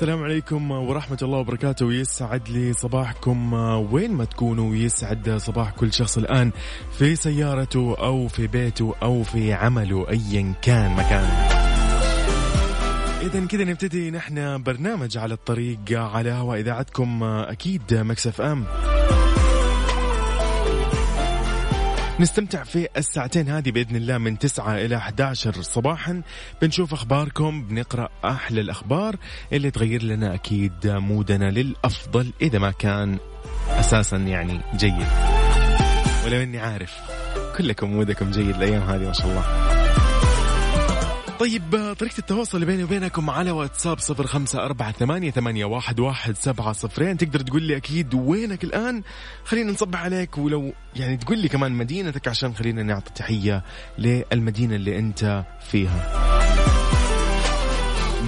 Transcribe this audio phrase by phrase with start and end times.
[0.00, 1.92] السلام عليكم ورحمة الله وبركاته.
[1.92, 3.52] يسعد لي صباحكم.
[3.92, 6.50] وين ما تكونوا يسعد صباح كل شخص الآن
[6.98, 11.24] في سيارته أو في بيته أو في عمله أيا كان مكان.
[13.20, 18.64] إذا كذا نبتدي نحن برنامج على الطريق على هواء إذاعتكم أكيد مكسف أم.
[22.20, 26.22] نستمتع في الساعتين هذه بإذن الله من 9 إلى 11 صباحا.
[26.62, 29.16] بنشوف أخباركم بنقرأ أحلى الأخبار
[29.52, 33.18] اللي تغير لنا أكيد مودنا للأفضل إذا ما كان
[33.68, 35.06] أساسا يعني جيد.
[36.26, 36.92] ولو إني عارف
[37.58, 39.79] كلكم مودكم جيد الأيام هذه ما شاء الله.
[41.40, 46.36] طيب طريقة التواصل اللي بيني وبينكم على واتساب صفر خمسة أربعة ثمانية, ثمانية واحد, واحد
[46.36, 47.16] سبعة صفرين.
[47.16, 49.02] تقدر تقول لي أكيد وينك الآن؟
[49.44, 53.64] خلينا نصبح عليك ولو يعني تقول لي كمان مدينتك عشان خلينا نعطي تحية
[53.98, 56.30] للمدينة اللي أنت فيها.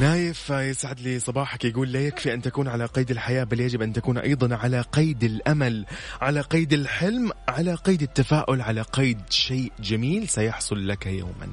[0.01, 3.93] نايف يسعد لي صباحك يقول لا يكفي أن تكون على قيد الحياة بل يجب أن
[3.93, 5.87] تكون أيضا على قيد الأمل
[6.21, 11.49] على قيد الحلم على قيد التفاؤل على قيد شيء جميل سيحصل لك يوما.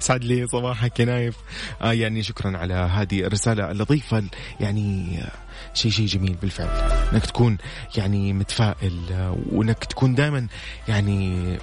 [0.00, 1.36] يسعد لي صباحك يا نايف.
[1.82, 4.24] آه يعني شكرا على هذه الرسالة اللطيفة.
[4.60, 5.18] يعني
[5.74, 6.68] شيء شيء جميل بالفعل.
[7.12, 7.58] إنك تكون
[7.96, 10.46] يعني متفائل آه، وإنك تكون دائما
[10.88, 11.58] يعني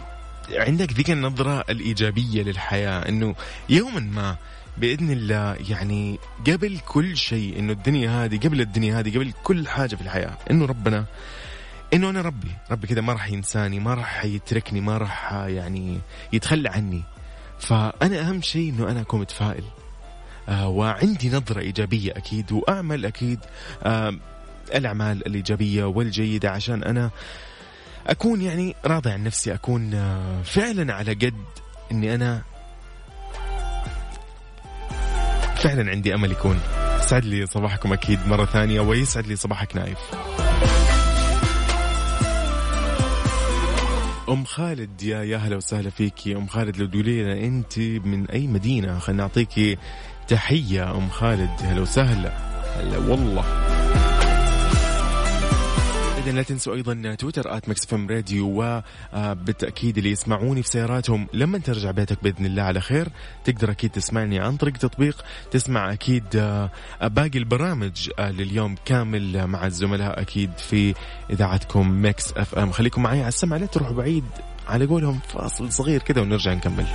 [0.51, 3.35] عندك ذيك النظرة الإيجابية للحياة أنه
[3.69, 4.37] يوما ما
[4.77, 9.95] بإذن الله يعني قبل كل شيء أنه الدنيا هذه قبل الدنيا هذه قبل كل حاجة
[9.95, 11.05] في الحياة أنه ربنا
[11.93, 12.51] إنه أنا ربي.
[12.71, 15.99] ربي كذا ما راح ينساني ما راح يتركني ما راح يعني
[16.33, 17.03] يتخلى عني.
[17.59, 19.63] فأنا أهم شيء إنه أنا أكون متفائل.
[20.49, 23.39] آه وعندي نظرة إيجابية أكيد وأعمل أكيد
[23.83, 24.13] آه
[24.75, 27.09] الأعمال الإيجابية والجيدة عشان أنا
[28.07, 31.33] أكون يعني راضي عن نفسي أكون آه فعلا على قد
[31.91, 32.41] أني أنا
[35.55, 36.59] فعلا عندي أمل يكون.
[37.01, 39.97] سعد لي صباحكم أكيد مرة ثانية ويسعد لي صباحك نايف.
[44.29, 48.47] أم خالد يا يا هلا وسهلا فيك أم خالد لو تقولي لنا أنت من أي
[48.47, 49.77] مدينة خلينا نعطيكي
[50.27, 50.97] تحية.
[50.97, 52.37] أم خالد هلا وسهلا.
[52.77, 53.72] هلا والله.
[56.23, 58.63] إذا لا تنسوا أيضا تويتر at Mix FM Radio
[59.13, 61.27] وبالتأكيد اللي يسمعوني في سياراتهم.
[61.33, 63.09] لما ترجع بيتك بإذن الله على خير
[63.43, 65.25] تقدر أكيد تسمعني عن طريق تطبيق.
[65.51, 66.69] تسمع أكيد آه،
[67.03, 70.93] باقي البرامج آه، لليوم كامل مع الزملاء أكيد في
[71.29, 72.71] إذاعتكم Mix FM.
[72.71, 74.25] خليكم معي على السمع لا تروحوا بعيد
[74.67, 76.85] على قولهم فاصل صغير كذا ونرجع نكمل.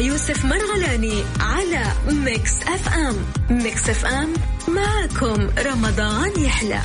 [0.00, 3.16] يوسف مرغلاني على Mix FM.
[3.50, 4.34] Mix FM
[4.68, 6.80] معكم رمضان يحلى.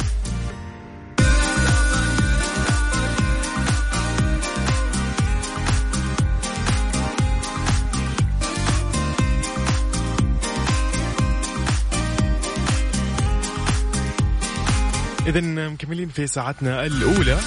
[15.27, 17.39] إذا مكملين في ساعتنا الأولى.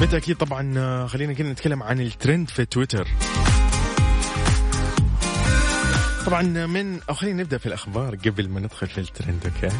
[0.00, 3.08] بالتأكيد طبعا آه، خلينا كده نتكلم عن الترند في تويتر.
[6.26, 9.76] طبعا من أو خلينا نبدأ في الأخبار قبل ما ندخل في الترند okay؟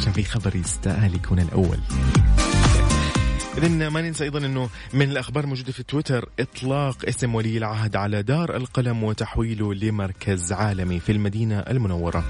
[0.00, 1.78] عشان في خبر يستاهل يكون الأول.
[3.58, 8.22] إذن ما ننسى أيضا أنه من الأخبار الموجودة في تويتر إطلاق اسم ولي العهد على
[8.22, 12.24] دار القلم وتحويله لمركز عالمي في المدينة المنورة.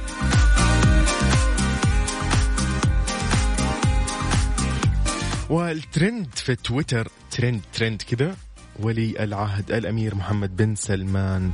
[5.51, 8.37] والترند في تويتر ترند ترند كذا
[8.81, 11.51] ولي العهد الأمير محمد بن سلمان.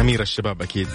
[0.00, 0.88] أمير الشباب أكيد.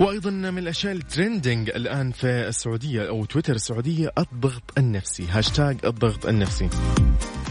[0.00, 5.26] وأيضا من الأشياء ال trending الآن في السعودية أو تويتر السعودية الضغط النفسي.
[5.30, 6.68] هاشتاج الضغط النفسي.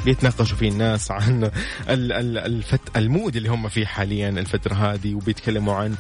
[0.06, 1.44] بيتناقشوا فيه الناس عن
[1.90, 5.96] ال- ال- الفت ال mood اللي هم فيه حاليا الفترة هذه وبيتكلموا عن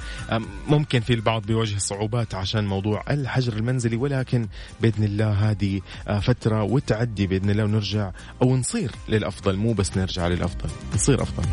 [0.68, 4.48] ممكن في البعض بيواجه صعوبات عشان موضوع الحجر المنزلي ولكن
[4.81, 8.12] بإذن الله هذه آه، فترة وتعدي بإذن الله ونرجع
[8.42, 11.44] أو نصير للأفضل مو بس نرجع للأفضل نصير أفضل.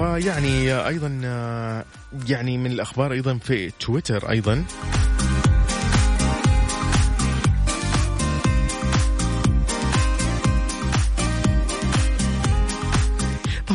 [0.00, 1.84] ويعني أيضا آه،
[2.28, 4.64] يعني من الأخبار أيضا في تويتر أيضا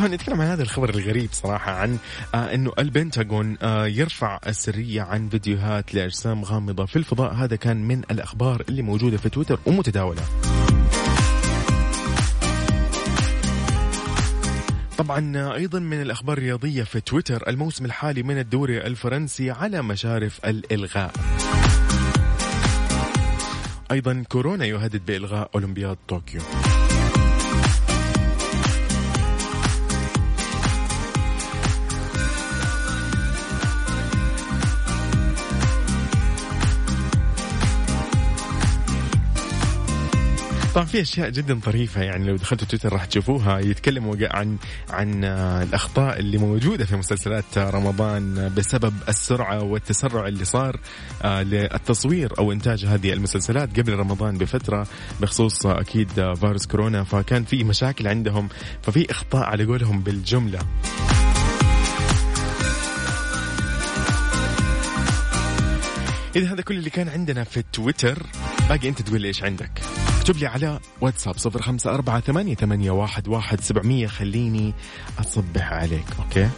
[0.00, 1.98] طبعا نتكلم عن هذا الخبر الغريب صراحة عن
[2.34, 7.34] آه إنه البنتاغون آه يرفع السرية عن فيديوهات لأجسام غامضة في الفضاء.
[7.34, 10.22] هذا كان من الأخبار اللي موجودة في تويتر ومتداولة.
[14.98, 20.40] طبعا آه، أيضا من الأخبار الرياضية في تويتر الموسم الحالي من الدوري الفرنسي على مشارف
[20.44, 21.12] الإلغاء.
[23.90, 26.40] أيضا كورونا يهدد بإلغاء أولمبياد طوكيو.
[40.74, 43.58] طبعا في أشياء جدا طريفة يعني لو دخلتوا تويتر راح تشوفوها.
[43.58, 44.56] يتكلموا عن
[44.90, 45.24] عن
[45.62, 50.80] الأخطاء اللي موجودة في مسلسلات رمضان بسبب السرعة والتسرع اللي صار
[51.22, 54.86] آه، للتصوير أو إنتاج هذه المسلسلات قبل رمضان بفترة
[55.20, 57.04] بخصوص أكيد فيروس كورونا.
[57.04, 58.48] فكان في مشاكل عندهم
[58.82, 60.58] ففي إخطاء على قولهم بالجملة.
[66.36, 68.22] إذا هذا كل اللي كان عندنا في تويتر.
[68.68, 69.82] باقي أنت تقول لي إيش عندك.
[70.20, 74.06] اكتب لي على واتساب صفر خمسة أربعة ثمانية, ثمانية واحد, واحد سبعمية.
[74.06, 74.74] خليني
[75.18, 76.48] أصبح عليك أوكي؟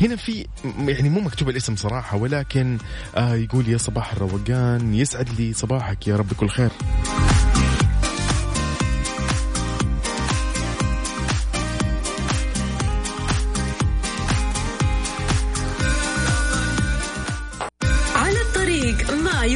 [0.00, 0.46] هنا في
[0.78, 2.78] يعني مو مكتوب الاسم صراحة ولكن
[3.16, 6.70] آه يقول يا صباح الروقان يسعد لي صباحك يا رب كل خير.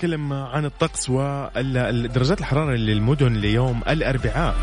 [0.00, 4.54] بنتكلم عن الطقس ودرجات الحرارة للمدن ليوم الأربعاء.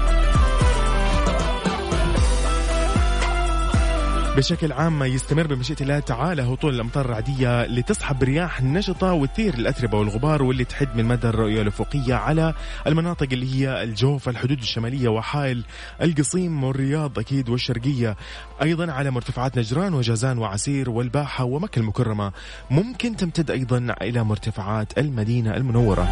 [4.38, 10.44] بشكل عام يستمر بمشيئة الله تعالى هطول الأمطار الرعدية لتصحب رياح نشطة وتثير الأتربة والغبار
[10.44, 12.54] واللي تحد من مدى الرؤية الأفقية على
[12.88, 15.64] المناطق اللي هي الجوف الحدود الشمالية وحائل
[16.02, 18.16] القصيم والرياض أكيد والشرقية.
[18.62, 22.32] أيضا على مرتفعات نجران وجازان وعسير والباحة ومكة المكرمة.
[22.72, 26.08] ممكن تمتد أيضا إلى مرتفعات المدينة المنورة.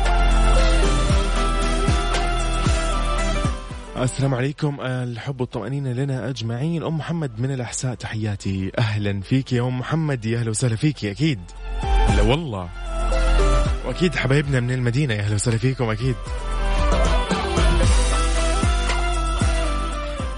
[4.04, 4.78] السلام عليكم.
[4.82, 6.84] الحب والطمأنينة لنا أجمعين.
[6.84, 8.72] أم محمد من الأحساء تحياتي.
[8.80, 10.26] أهلا فيك يا أم محمد.
[10.26, 11.40] يا أهلا وسهلا فيك أكيد.
[12.16, 12.70] لا والله.
[13.86, 15.14] وأكيد حبايبنا من المدينة.
[15.14, 16.16] يا أهلا وسهلا فيكم أكيد.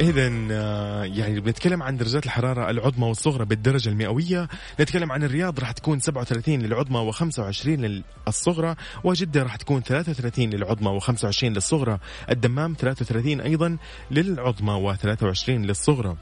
[0.01, 0.27] إذا
[1.06, 4.48] يعني بنتكلم عن درجات الحرارة العظمى والصغرى بالدرجة المئوية،
[4.80, 7.68] نتكلم عن الرياض راح تكون 37 للعظمى و25
[8.27, 12.00] للصغرى، وجدة راح تكون 33 للعظمى و25 للصغرى،
[12.30, 13.77] الدمام 33 أيضا
[14.12, 16.18] للعظمى و23 للصغرى.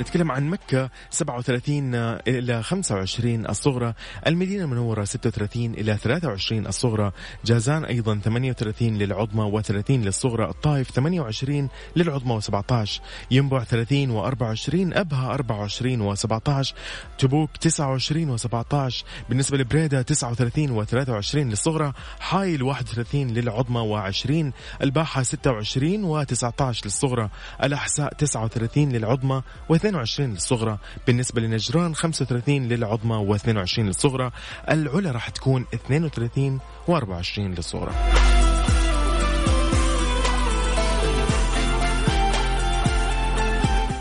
[0.00, 1.94] نتكلم عن مكة 37
[2.28, 3.94] إلى 25 الصغرى
[4.26, 7.12] المدينة المنورة 36 إلى 23 الصغرى
[7.44, 12.90] جازان أيضا 38 للعظمى و30 للصغرى الطائف 28 للعظمى و17
[13.30, 16.72] ينبع 30 و24 أبها 24 و17
[17.18, 18.94] تبوك 29 و17
[19.28, 24.52] بالنسبة لبريدة 39 و23 للصغرى حايل 31 للعظمى و20
[24.82, 27.28] الباحة 26 و19 للصغرى
[27.62, 29.42] الأحساء 39 للعظمى
[29.90, 34.30] و22 للصغرى بالنسبة لنجران 35 للعظمى و22 للصغرى
[34.70, 37.92] العلا راح تكون 32 و24 للصغرى.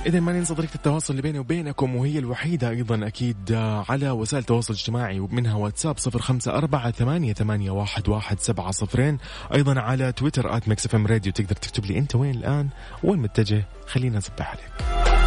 [0.06, 4.42] إذا ما ننسى طريقة التواصل اللي بيني وبينكم وهي الوحيدة أيضا أكيد آه، على وسائل
[4.42, 9.18] التواصل الاجتماعي ومنها واتساب صفر خمسة أربعة ثمانية, ثمانية واحد, واحد سبعة صفرين
[9.54, 12.70] أيضا على تويتر at Mix Radio تقدر تكتب لي أنت وين الآن
[13.04, 15.19] وين متجه خلينا نصبح عليك.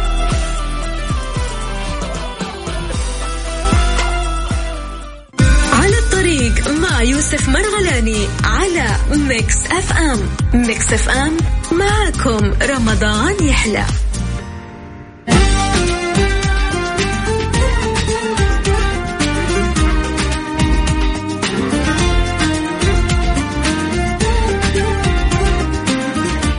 [7.03, 8.95] يوسف مرغلاني على
[9.27, 10.19] Mix FM.
[10.53, 11.37] Mix FM
[11.71, 13.85] معكم رمضان يحلى.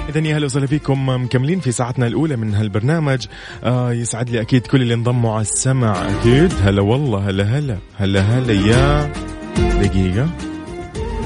[0.09, 3.27] إذا يا هلا وسهلا فيكم مكملين في ساعتنا الأولى من هالبرنامج.
[3.65, 6.03] آه يسعد لي أكيد كل اللي انضموا على السمع.
[6.21, 6.53] أكيد.
[6.63, 7.29] هلا والله.
[7.29, 7.79] هلا هلا.
[7.99, 9.13] هلا هلا يا
[9.59, 10.29] دقيقة.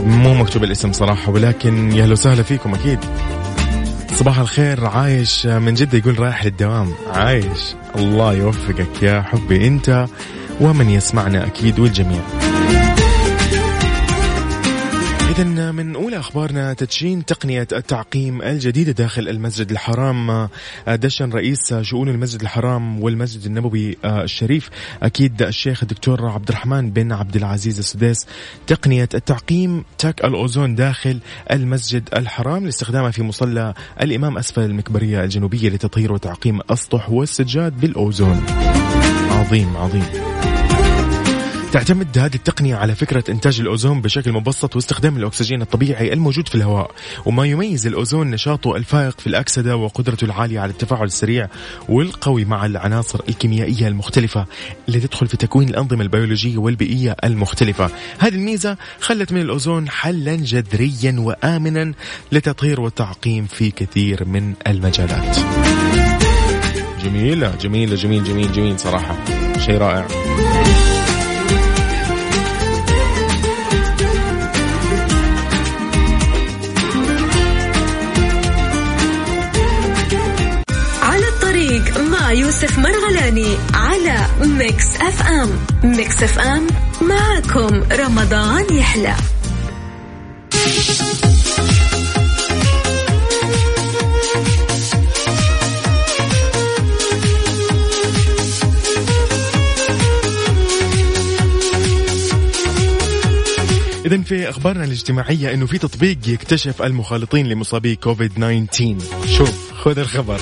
[0.04, 2.98] مو مكتوب الاسم صراحة ولكن يا هلا وسهلا فيكم أكيد.
[4.14, 6.92] صباح الخير عايش من جدة يقول رايح للدوام.
[7.14, 7.74] عايش.
[7.96, 10.06] الله يوفقك يا حبي أنت
[10.60, 12.47] ومن يسمعنا أكيد والجميع.
[15.38, 20.48] إذا من أولى أخبارنا تدشين تقنية التعقيم الجديدة داخل المسجد الحرام.
[20.88, 24.70] دشن رئيس شؤون المسجد الحرام والمسجد النبوي الشريف
[25.02, 28.26] أكيد الشيخ الدكتور عبد الرحمن بن عبد العزيز السديس
[28.66, 31.18] تقنية التعقيم تك الأوزون داخل
[31.50, 38.44] المسجد الحرام لاستخدامها في مصلى الإمام أسفل المكبرية الجنوبية لتطهير وتعقيم الأسطح والسجاد بالأوزون.
[39.30, 40.04] عظيم عظيم.
[41.72, 46.90] تعتمد هذه التقنية على فكرة إنتاج الأوزون بشكل مبسط واستخدام الأكسجين الطبيعي الموجود في الهواء.
[47.26, 51.48] وما يميز الأوزون نشاطه الفائق في الأكسدة وقدرته العالية على التفاعل السريع
[51.88, 54.46] والقوي مع العناصر الكيميائية المختلفة
[54.88, 57.90] اللي تدخل في تكوين الأنظمة البيولوجية والبيئية المختلفة.
[58.18, 61.94] هذه الميزة خلت من الأوزون حلا جذريا وآمنا
[62.32, 65.36] لتطهير والتعقيم في كثير من المجالات.
[67.04, 69.16] جميلة جميلة جميل جميل جميل صراحة.
[69.58, 70.06] شيء رائع.
[82.28, 85.48] مع يوسف مرغلاني على Mix FM.
[85.84, 86.66] Mix FM
[87.00, 89.14] معكم رمضان يحلى.
[104.06, 110.40] إذا في أخبارنا الاجتماعية إنه في تطبيق يكتشف المخالطين لمصابي كوفيد 19 شوف خذ الخبر.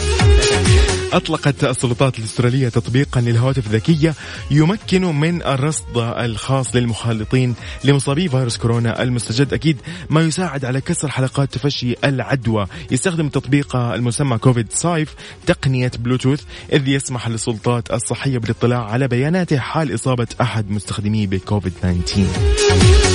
[1.12, 4.14] أطلقت السلطات الأسترالية تطبيقا للهواتف الذكية
[4.50, 9.02] يمكن من الرصد الخاص للمخالطين لمصابي فيروس كورونا.
[9.02, 9.76] المستجد أكيد
[10.10, 12.66] ما يساعد على كسر حلقات تفشي العدوى.
[12.90, 15.14] يستخدم التطبيق المسمى COVIDSafe
[15.46, 21.72] تقنية بلوتوث إذ يسمح للسلطات الصحية بالاطلاع على بياناته حال إصابة أحد مستخدميه بكوفيد
[22.06, 23.05] 19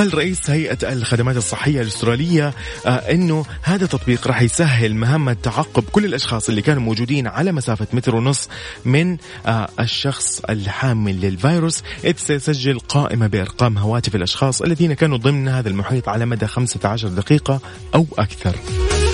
[0.00, 2.54] قال رئيس هيئة الخدمات الصحية الأسترالية
[2.86, 7.86] آه أنه هذا التطبيق راح يسهل مهمة تعقب كل الأشخاص اللي كانوا موجودين على مسافة
[7.92, 8.48] متر ونص
[8.84, 9.16] من
[9.46, 11.82] آه الشخص الحامل للفيروس.
[12.04, 17.60] إذ سيسجل قائمة بأرقام هواتف الأشخاص الذين كانوا ضمن هذا المحيط على مدى 15 دقيقة
[17.94, 18.56] أو أكثر.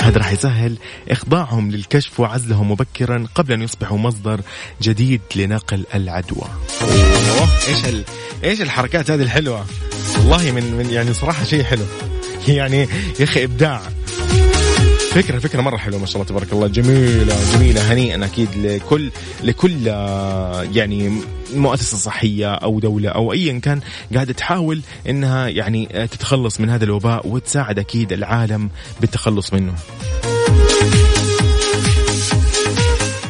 [0.03, 0.77] هذا راح يسهل
[1.11, 4.41] إخضاعهم للكشف وعزلهم مبكرا قبل أن يصبحوا مصدر
[4.83, 6.49] جديد لنقل العدوى.
[6.83, 7.49] أوه.
[7.69, 8.05] إيش ال...
[8.45, 9.67] إيش الحركات هذه الحلوة؟
[10.19, 11.85] والله من من يعني صراحة شيء حلو.
[12.49, 12.81] يعني
[13.21, 13.83] يا أخي إبداع.
[15.11, 16.67] فكرة فكرة مرة حلوة ما شاء الله تبارك الله.
[16.67, 19.11] جميلة جميلة هنيئا أكيد لكل
[19.43, 19.87] لكل
[20.77, 21.21] يعني
[21.55, 23.81] مؤسسة صحية أو دولة أو أيا كان
[24.15, 28.71] قاعدة تحاول أنها يعني تتخلص من هذا الوباء وتساعد أكيد العالم
[29.01, 29.75] بالتخلص منه.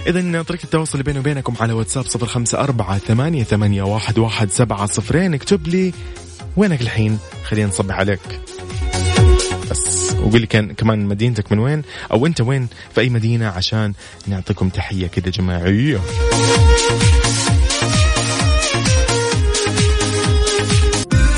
[0.07, 4.87] إذا طريقة التواصل بيني وبينكم على واتساب صفر خمسة أربعة ثمانية, ثمانية واحد, واحد سبعة
[4.87, 5.35] صفرين.
[5.35, 5.93] اكتب لي
[6.57, 8.41] وينك الحين؟ خلينا نصبح عليك.
[9.71, 11.83] بس وقول لي كمان مدينتك من وين؟
[12.13, 13.93] أو أنت وين في أي مدينة عشان
[14.27, 16.01] نعطيكم تحية كده جماعية.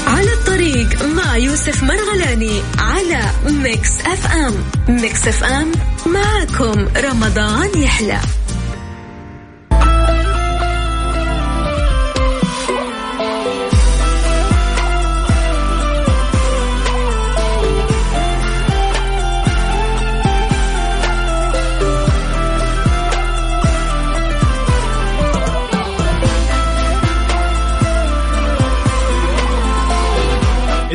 [0.07, 4.55] على الطريق مع يوسف مرغلاني على Mix FM.
[4.89, 5.73] ميكس أف أم
[6.07, 8.21] معكم رمضان يحلى.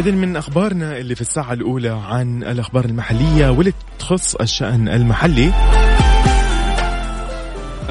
[0.04, 5.54] إذا من أخبارنا اللي في الساعة الأولى عن الأخبار المحلية واللي تخص الشأن المحلي.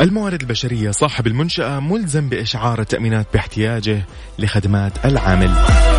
[0.00, 4.02] الموارد البشرية صاحب المنشأة ملزم بإشعار التأمينات باحتياجه
[4.38, 5.50] لخدمات العامل.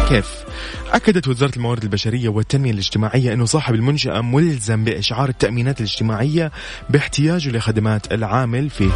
[0.10, 0.44] كيف؟
[0.92, 6.52] أكدت وزارة الموارد البشرية والتنمية الاجتماعية أنه صاحب المنشأة ملزم بإشعار التأمينات الاجتماعية
[6.90, 8.92] باحتياجه لخدمات العامل فيه.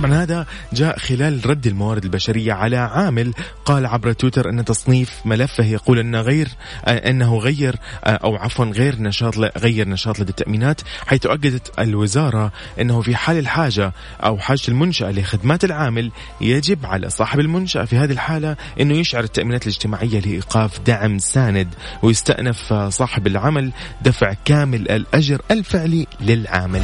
[0.00, 5.64] طبعا هذا جاء خلال رد الموارد البشرية على عامل قال عبر تويتر أن تصنيف ملفه
[5.64, 6.48] يقول أن غير
[6.88, 13.16] أنه غير أو عفوا غير نشاط غير نشاط لدى التأمينات حيث أكدت الوزارة أنه في
[13.16, 13.92] حال الحاجة
[14.24, 19.62] أو حاجة المنشأة لخدمات العامل يجب على صاحب المنشأة في هذه الحالة أنه يشعر التأمينات
[19.62, 21.68] الاجتماعية لإيقاف دعم ساند
[22.02, 26.82] ويستأنف صاحب العمل دفع كامل الأجر الفعلي للعامل.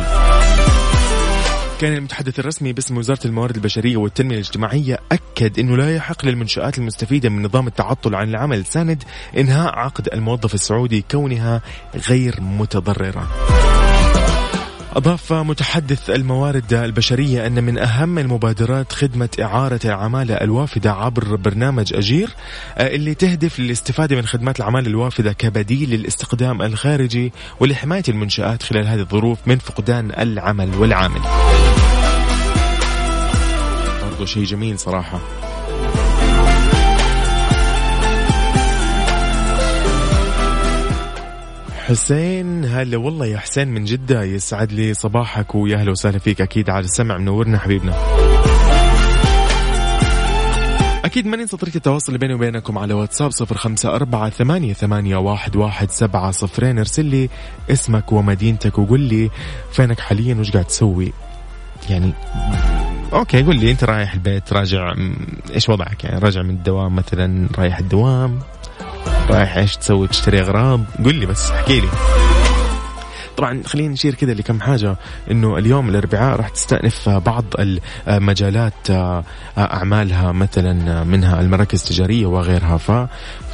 [1.81, 7.29] كان المتحدث الرسمي باسم وزارة الموارد البشرية والتنمية الاجتماعية أكد أنه لا يحق للمنشآت المستفيدة
[7.29, 8.59] من نظام التعطل عن العمل.
[8.59, 9.03] الساند
[9.37, 11.63] إنهاء عقد الموظف السعودي كونها
[12.09, 13.56] غير متضررة.
[14.97, 22.31] أضاف متحدث الموارد البشرية أن من أهم المبادرات خدمة إعارة العمالة الوافدة عبر برنامج أجير
[22.81, 29.39] اللي تهدف للاستفادة من خدمات العمالة الوافدة كبديل للاستخدام الخارجي ولحماية المنشآت خلال هذه الظروف
[29.47, 31.21] من فقدان العمل والعامل.
[34.11, 35.46] برضو شيء جميل صراحة.
[41.87, 46.41] حسين هلا والله يا حسين من جدة يسعد لي صباحك ويا أهلا وسهلا فيك.
[46.41, 47.95] أكيد على السمع منورنا حبيبنا.
[51.05, 55.17] أكيد ما ننسى طريقة التواصل اللي بيني وبينكم على واتساب صفر خمسة أربعة ثمانية, ثمانية
[55.17, 56.79] واحد, واحد سبعة صفرين.
[56.79, 57.29] ارسل لي
[57.71, 59.31] اسمك ومدينتك وقول لي
[59.73, 61.13] فينك حاليا وش قاعد تسوي؟
[61.91, 62.13] يعني
[63.13, 64.95] okay قول لي أنت رايح البيت راجع
[65.55, 68.39] إيش وضعك؟ يعني راجع من الدوام مثلا رايح الدوام.
[69.31, 71.89] رايح إيش تسوي تشتري اغراض قل لي بس احكي لي.
[73.37, 74.97] طبعا خلينا نشير كذا لكم حاجة
[75.31, 77.45] إنه اليوم الأربعاء راح تستأنف بعض
[78.09, 78.91] المجالات
[79.59, 82.77] أعمالها مثلا منها المراكز التجارية وغيرها.
[82.77, 82.93] ف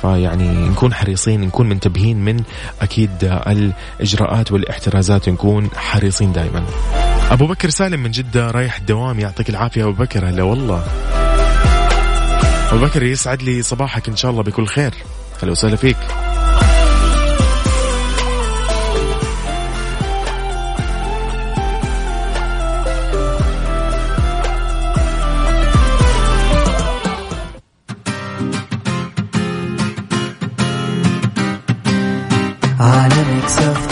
[0.03, 2.43] فيعني نكون حريصين نكون منتبهين من
[2.83, 3.11] أكيد
[4.01, 6.65] الإجراءات والإحترازات نكون حريصين دائما
[7.31, 10.29] أبو بكر سالم من جدة رايح الدوام يعطيك العافية أبو بكر.
[10.29, 10.85] هلا والله.
[12.73, 14.95] أبو بكر يسعد لي صباحك إن شاء الله بكل خير.
[15.43, 15.97] أهلا وسهلا فيك.
[33.53, 33.92] يسعد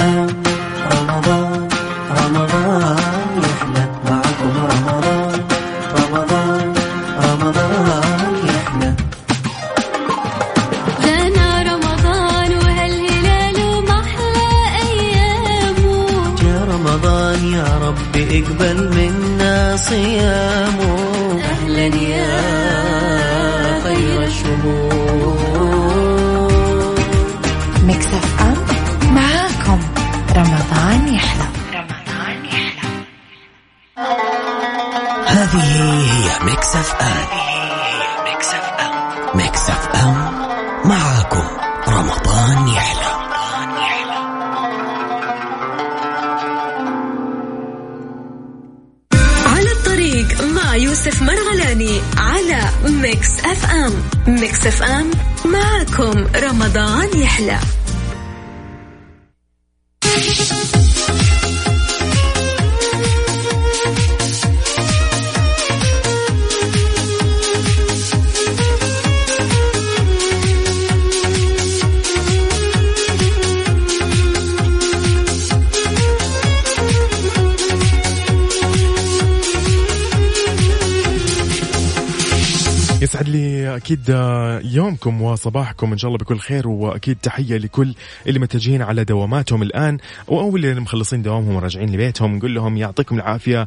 [84.65, 87.95] يومكم وصباحكم إن شاء الله بكل خير وأكيد تحية لكل
[88.27, 93.67] اللي متجهين على دواماتهم الآن أو اللي مخلصين دوامهم وراجعين لبيتهم نقول لهم يعطيكم العافية.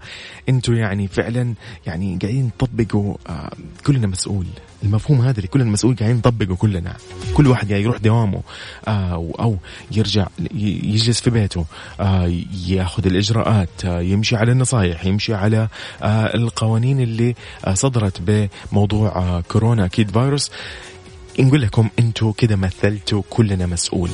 [0.50, 1.54] أنتم يعني فعلا
[1.86, 3.52] يعني قاعدين تطبقوا آه،
[3.86, 4.46] كلنا مسؤول.
[4.84, 6.98] المفهوم هذا اللي كلنا مسؤول قاعدين نطبقه كلنا.
[7.34, 8.42] كل واحد قاعد يروح دوامه
[8.88, 9.58] آه أو
[9.92, 11.66] يرجع يجلس في بيته
[12.00, 12.32] آه
[12.68, 15.68] ياخذ الإجراءات آه يمشي على النصائح يمشي على
[16.36, 17.36] القوانين اللي
[17.74, 18.22] صدرت
[18.72, 20.52] بموضوع كورونا أكيد فيروس.
[21.40, 24.10] نقول لكم أنتم كده مثلتوا كلنا مسؤول.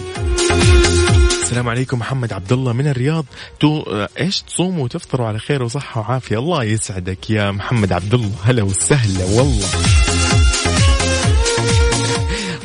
[1.43, 3.25] السلام عليكم محمد عبد الله من الرياض.
[3.59, 3.83] تو
[4.19, 9.25] إيش تصوموا وتفطروا على خير وصحة وعافية؟ الله يسعدك يا محمد عبد الله هلا وسهلا
[9.25, 9.67] والله.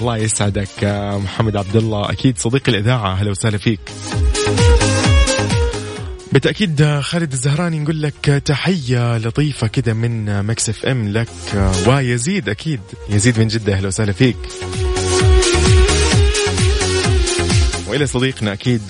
[0.05, 0.85] الله يسعدك.
[1.25, 3.13] محمد عبد الله أكيد صديق الإذاعة.
[3.13, 3.81] أهلا وسهلا فيك.
[6.33, 11.29] بالتأكيد خالد الزهراني نقول لك تحية لطيفة كده من Mix FM لك.
[11.87, 12.81] ويزيد أكيد.
[13.11, 14.37] يزيد من جدة أهلا وسهلا فيك.
[17.89, 18.83] وإلى صديقنا أكيد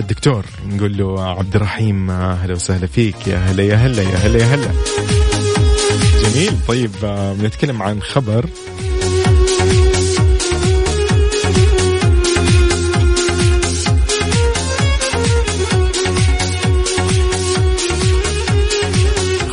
[0.00, 3.26] الدكتور نقول له عبد الرحيم أهلا وسهلا فيك.
[3.26, 4.70] يا هلا يا هلا يا هلا يا هلا.
[6.22, 6.52] جميل.
[6.68, 6.90] طيب
[7.40, 8.46] بنتكلم عن خبر.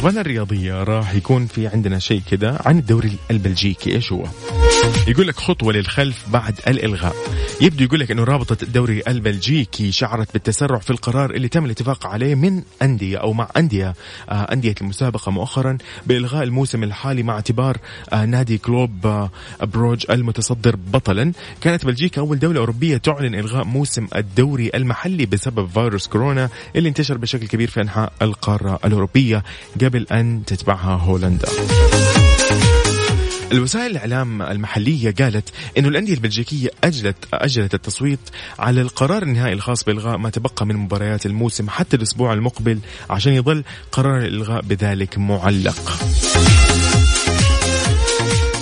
[0.02, 4.26] اخبارنا الرياضية راح يكون في عندنا شيء كذا عن الدوري البلجيكي إيش هو؟
[5.08, 7.15] يقول لك خطوة للخلف بعد الإلغاء.
[7.62, 12.36] يبدو يقول لك إنه رابطة الدوري البلجيكي شعرت بالتسرع في القرار اللي تم الاتفاق عليه
[12.36, 13.94] من أندية أو مع أندية
[14.30, 17.78] آه أندية المسابقة مؤخرا بإلغاء الموسم الحالي مع اعتبار
[18.13, 19.30] آه نادي كلوب آه
[19.62, 21.32] بروج المتصدر بطلا.
[21.62, 27.17] كانت بلجيكا أول دولة أوروبية تعلن إلغاء موسم الدوري المحلي بسبب فيروس كورونا اللي انتشر
[27.17, 29.44] بشكل كبير في أنحاء القارة الأوروبية
[29.82, 31.48] قبل أن تتبعها هولندا.
[33.52, 38.20] الوسائل الإعلام المحلية قالت إنه الأندية البلجيكية اجلت أجلت التصويت
[38.60, 43.64] على القرار النهائي الخاص بإلغاء ما تبقى من مباريات الموسم حتى الأسبوع المقبل عشان يظل
[43.92, 46.11] قرار الإلغاء بذلك معلق.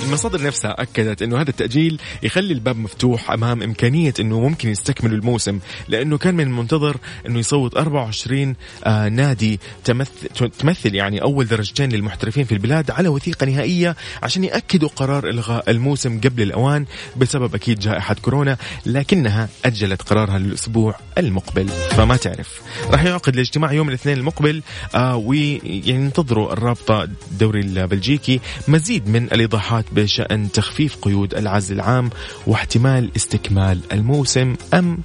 [0.09, 5.59] المصادر نفسها أكدت إنه هذا التأجيل يخلي الباب مفتوح أمام إمكانية إنه ممكن يستكملوا الموسم
[5.87, 12.43] لأنه كان من المنتظر إنه يصوت 24 آه نادي تمثل تمثل يعني أول درجتين للمحترفين
[12.45, 16.85] في البلاد على وثيقة نهائية عشان يأكدوا قرار إلغاء الموسم قبل الأوان
[17.17, 21.67] بسبب أكيد جائحة كورونا لكنها أجلت قرارها للأسبوع المقبل.
[21.67, 24.61] فما تعرف راح يعقد الاجتماع يوم الاثنين المقبل
[24.95, 32.09] آه وينتظروا الرابطة الدوري البلجيكي مزيد من الإيضاحات بشأن تخفيف قيود العزل العام
[32.47, 34.97] واحتمال استكمال الموسم أم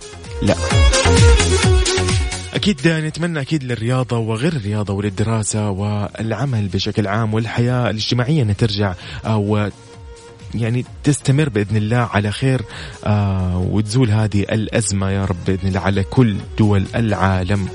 [0.42, 0.54] لا
[2.54, 9.70] أكيد نتمنى أكيد للرياضة وغير الرياضة وللدراسة والعمل بشكل عام والحياة الاجتماعية أن ترجع أو
[10.54, 12.62] يعني تستمر بإذن الله على خير
[13.04, 17.68] آه وتزول هذه الأزمة يا رب بإذن الله على كل دول العالم.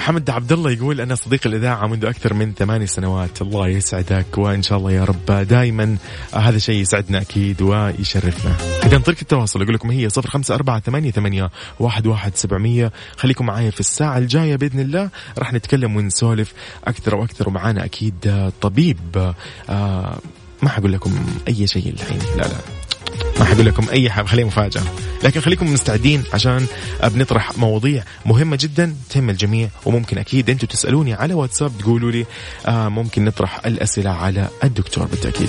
[0.00, 3.42] محمد عبد الله يقول أنا صديق الإذاعة منذ أكثر من ثماني سنوات.
[3.42, 5.96] الله يسعدك وإن شاء الله يا رب دائما
[6.32, 8.56] هذا شيء يسعدنا أكيد ويشرفنا.
[8.84, 12.92] اذا طريقه التواصل أقول لكم هي صفر خمسة أربعة ثمانية, ثمانية واحد, واحد سبعمية.
[13.16, 15.10] خليكم معايا في الساعة الجاية بإذن الله.
[15.38, 16.52] راح نتكلم ونسولف
[16.84, 19.34] أكثر وأكثر ومعانا أكيد طبيب.
[19.70, 20.18] آه
[20.62, 22.18] ما حقول لكم أي شيء الحين.
[22.36, 22.79] لا لا.
[23.38, 24.82] ما حقول لكم أي حاجة خليها مفاجأة.
[25.24, 26.66] لكن خليكم مستعدين عشان
[27.04, 32.26] بنطرح مواضيع مهمة جدا تهم الجميع وممكن أكيد أنتم تسألوني على واتساب تقولوا لي
[32.66, 35.48] آه ممكن نطرح الأسئلة على الدكتور بالتأكيد.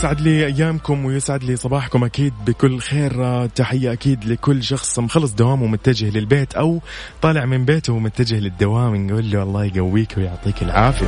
[0.00, 3.46] يسعد لي أيامكم ويسعد لي صباحكم أكيد بكل خير.
[3.46, 6.80] تحية أكيد لكل شخص مخلص دوامه ومتجه للبيت أو
[7.22, 9.06] طالع من بيته ومتجه للدوام.
[9.06, 11.06] نقول له الله يقويك ويعطيك العافية.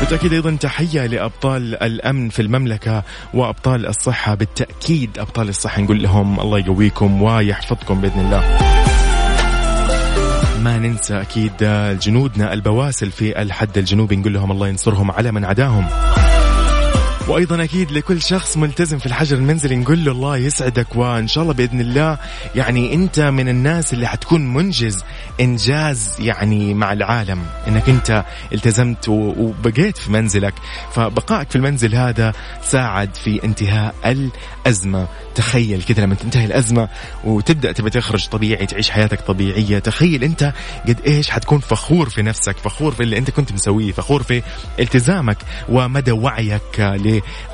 [0.00, 3.02] بالتأكيد أيضا تحية لأبطال الأمن في المملكة
[3.34, 4.34] وأبطال الصحة.
[4.34, 8.40] بالتأكيد أبطال الصحة نقول لهم الله يقويكم ويحفظكم بإذن الله.
[10.62, 11.52] ما ننسى أكيد
[12.02, 14.16] جنودنا البواسل في الحد الجنوبي.
[14.16, 15.86] نقول لهم الله ينصرهم على من عداهم.
[17.30, 21.54] وأيضا أكيد لكل شخص ملتزم في الحجر المنزلي نقول له الله يسعدك وإن شاء الله
[21.54, 22.18] بإذن الله.
[22.54, 25.04] يعني أنت من الناس اللي حتكون منجز
[25.40, 30.54] إنجاز يعني مع العالم إنك أنت التزمت وبقيت في منزلك.
[30.92, 35.08] فبقائك في المنزل هذا ساعد في انتهاء الأزمة.
[35.34, 36.88] تخيل كذا لما تنتهي الأزمة
[37.24, 40.52] وتبدأ تبى تخرج طبيعي تعيش حياتك طبيعية تخيل أنت
[40.88, 44.42] قد إيش حتكون فخور في نفسك فخور في اللي أنت كنت مسويه فخور في
[44.80, 45.36] التزامك
[45.68, 46.80] ومدى وعيك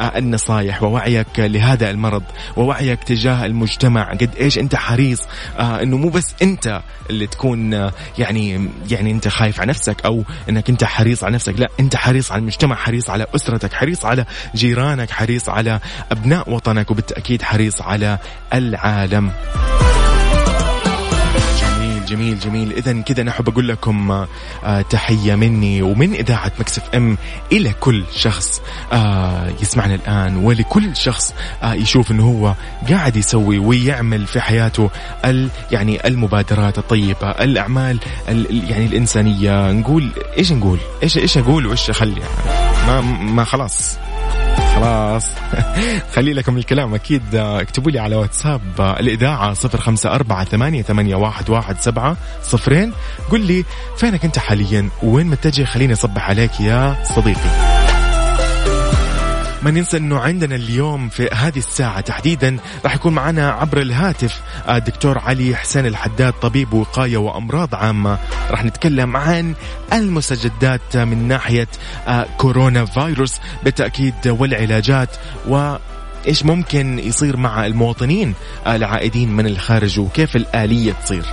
[0.01, 2.23] للنصائح ووعيك لهذا المرض
[2.57, 4.13] ووعيك تجاه المجتمع.
[4.13, 5.21] قد إيش أنت حريص
[5.59, 10.25] آه، إنه مو بس أنت اللي تكون آه، يعني يعني أنت خايف على نفسك أو
[10.49, 14.25] إنك أنت حريص على نفسك لا أنت حريص على المجتمع حريص على أسرتك حريص على
[14.55, 15.81] جيرانك حريص على
[16.13, 18.19] أبناء وطنك وبالتأكيد حريص على
[18.55, 19.33] العالم.
[22.09, 24.11] جميل جميل اذا كذا أنا احب أقول لكم
[24.65, 27.19] آه تحية مني ومن إذاعة مكسف إم
[27.53, 32.55] إلى كل شخص آه يسمعنا الآن ولكل شخص آه يشوف إنه هو
[32.91, 34.91] قاعد يسوي ويعمل في حياته
[35.25, 37.99] ال يعني المبادرات الطيبة الأعمال
[38.29, 39.73] ال يعني الإنسانية.
[39.73, 42.23] نقول إيش نقول؟ إيش إيش أقول؟ وإيش أخلي؟
[42.87, 43.99] ما ما خلاص.
[44.77, 45.31] خلاص.
[46.15, 46.95] خلي لكم الكلام.
[46.95, 48.61] أكيد اكتبوا لي على واتساب
[51.51, 52.93] واحد سبعة صفرين.
[53.31, 53.65] قل لي
[53.97, 57.86] فينك أنت حاليا؟ وين متجه؟ خليني أصبح عليك يا صديقي.
[59.63, 65.19] ما ننسى أنه عندنا اليوم في هذه الساعة تحديدا راح يكون معنا عبر الهاتف الدكتور
[65.19, 68.19] علي حسين الحداد طبيب وقاية وأمراض عامة.
[68.51, 69.55] راح نتكلم عن
[69.93, 71.69] المستجدات من ناحية
[72.09, 75.11] آه، كورونا فيروس بالتأكيد والعلاجات
[75.49, 75.77] و
[76.27, 78.35] إيش ممكن يصير مع المواطنين
[78.67, 81.25] العائدين من الخارج وكيف الآلية تصير.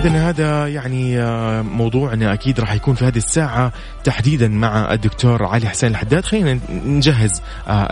[0.00, 3.72] إذا هذا يعني آه، موضوعنا أكيد راح يكون في هذه الساعة
[4.04, 6.24] تحديدا مع الدكتور علي حسين الحداد.
[6.24, 7.88] خلينا نجهز آه،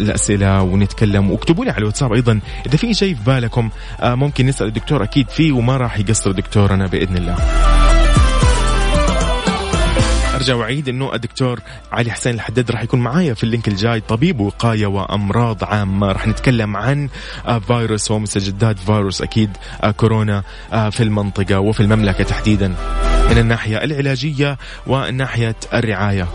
[0.00, 1.30] الأسئلة ونتكلم.
[1.30, 3.70] واكتبوا لي على الواتساب أيضا إذا في شيء في بالكم
[4.00, 7.36] آه، ممكن نسأل الدكتور أكيد فيه وما راح يقصر دكتورنا بإذن الله.
[10.46, 11.60] ارجع واعيد انه الدكتور
[11.92, 14.00] علي حسين الحداد راح يكون معايا في اللينك الجاي.
[14.00, 16.12] طبيب وقاية وأمراض عامة.
[16.12, 17.08] راح نتكلم عن
[17.46, 19.50] آه، فيروس ومستجدات فيروس أكيد
[19.82, 22.74] آه، كورونا آه، في المنطقة وفي المملكة تحديدا.
[23.30, 26.28] من الناحية العلاجية وناحيه الرعاية.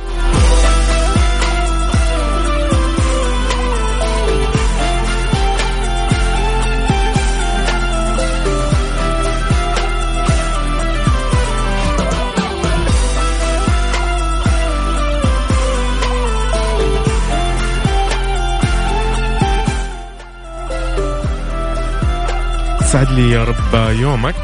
[22.91, 24.35] يسعد لي يا رب يومك.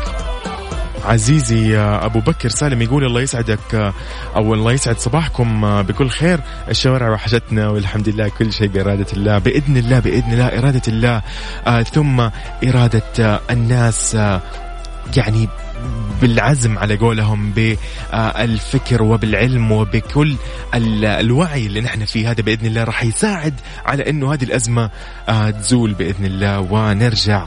[1.05, 3.93] عزيزي أبو بكر سالم يقول الله يسعدك
[4.35, 6.39] أو الله يسعد صباحكم بكل خير.
[6.69, 9.37] الشوارع وحشتنا والحمد لله كل شيء بإرادة الله.
[9.37, 11.21] بإذن الله بإذن الله إرادة الله.
[11.67, 12.29] آه ثم
[12.63, 14.41] إرادة آه الناس آه
[15.17, 15.49] يعني
[16.21, 20.35] بالعزم على قولهم بالفكر وبالعلم وبكل
[20.73, 22.31] الوعي اللي نحن فيه.
[22.31, 23.53] هذا بإذن الله راح يساعد
[23.85, 24.89] على إنه هذه الأزمة
[25.61, 26.59] تزول بإذن الله.
[26.59, 27.45] ونرجع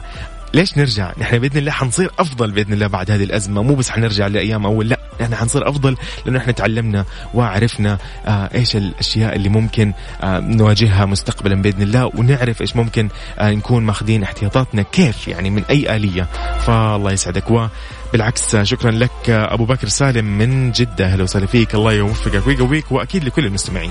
[0.55, 4.27] ليش نرجع؟ نحن بإذن الله حنصير أفضل بإذن الله بعد هذه الأزمة، مو بس حنرجع
[4.27, 9.93] لأيام أول، لا نحن حنصير أفضل لأنه إحنا تعلمنا وعرفنا آه إيش الأشياء اللي ممكن
[10.23, 13.09] آه نواجهها مستقبلا بإذن الله ونعرف إيش ممكن
[13.39, 16.29] آه نكون ماخذين احتياطاتنا كيف يعني من أي آلية،
[16.67, 17.51] فالله يسعدك.
[17.51, 17.67] و
[18.13, 21.07] بالعكس شكرا لك أبو بكر سالم من جدة.
[21.07, 21.75] أهلا وسهلا فيك.
[21.75, 22.47] الله يوفقك.
[22.47, 23.91] ويقويك وأكيد لكل المستمعين.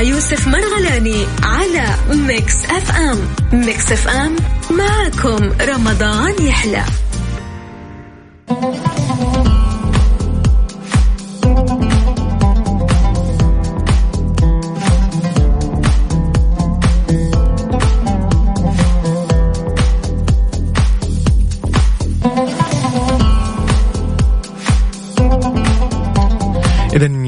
[0.00, 3.18] يوسف مرغلاني على Mix FM.
[3.52, 4.36] Mix FM
[4.70, 6.84] معكم رمضان يحلى.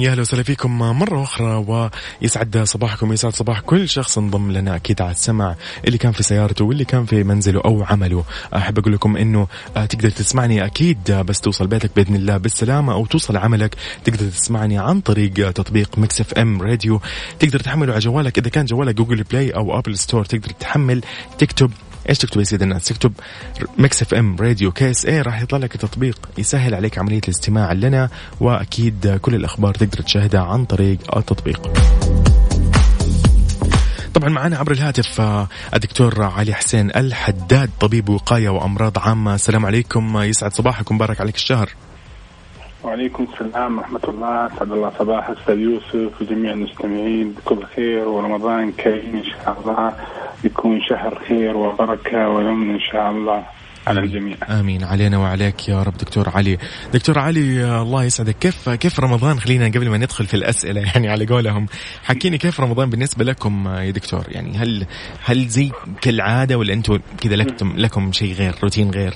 [0.02, 1.90] يا أهلا وسهلا فيكم مرة أخرى
[2.22, 5.54] ويسعد صباحكم ويسعد صباح كل شخص انضم لنا أكيد على السمع
[5.86, 8.24] اللي كان في سيارته واللي كان في منزله أو عمله.
[8.56, 13.06] أحب أقول لكم إنه آه، تقدر تسمعني أكيد بس توصل بيتك بإذن الله بالسلامة أو
[13.06, 13.76] توصل عملك.
[14.04, 17.00] تقدر تسمعني عن طريق تطبيق Mix FM Radio.
[17.38, 21.02] تقدر تحمله على جوالك إذا كان جوالك Google Play أو Apple Store تقدر تحمل
[21.38, 21.70] تكتب
[22.08, 23.12] إيش تكتب يا سيدي الناس؟ تكتب
[23.78, 28.08] Mix FM Radio KSA راح يطلع لك تطبيق يسهل عليك عملية الاستماع لنا
[28.40, 31.72] وأكيد كل الأخبار تقدر تشاهدها عن طريق التطبيق.
[34.14, 39.34] طبعا معنا عبر الهاتف آه، الدكتور علي حسين الحداد طبيب وقاية وأمراض عامة.
[39.34, 41.70] السلام عليكم يسعد صباحكم بارك عليك الشهر.
[42.84, 44.46] وعليكم السلام ورحمة الله.
[44.46, 49.92] أسعد الله صباح أستاذ يوسف وجميع المستمعين بكل خير ورمضان كريم إن شاء الله.
[50.44, 53.44] يكون شهر خير وبركة ويمن إن شاء الله.
[53.86, 54.84] على الجميع آمين.
[54.84, 56.58] علينا وعليك يا رب دكتور علي.
[56.94, 58.36] دكتور علي الله يسعدك.
[58.38, 61.66] كيف كيف رمضان؟ خلينا قبل ما ندخل في الأسئلة يعني على قولهم.
[62.04, 64.86] حكيني كيف رمضان بالنسبة لكم يا دكتور؟ يعني هل
[65.24, 69.14] هل زي كالعادة ولا أنتم كذا لكم لكم شيء غير روتين غير؟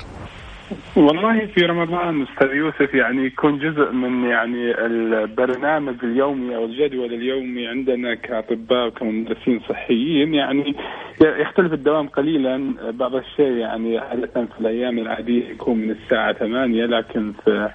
[0.96, 7.66] والله في رمضان أستاذ يوسف يعني يكون جزء من يعني البرنامج اليومي أو الجدول اليومي
[7.66, 10.74] عندنا كأطباء وكمدرسين صحيين يعني
[11.20, 12.74] يختلف الدوام قليلا.
[12.90, 17.70] بعض الشيء يعني عادة في الأيام العادية يكون من الساعة 8 لكن في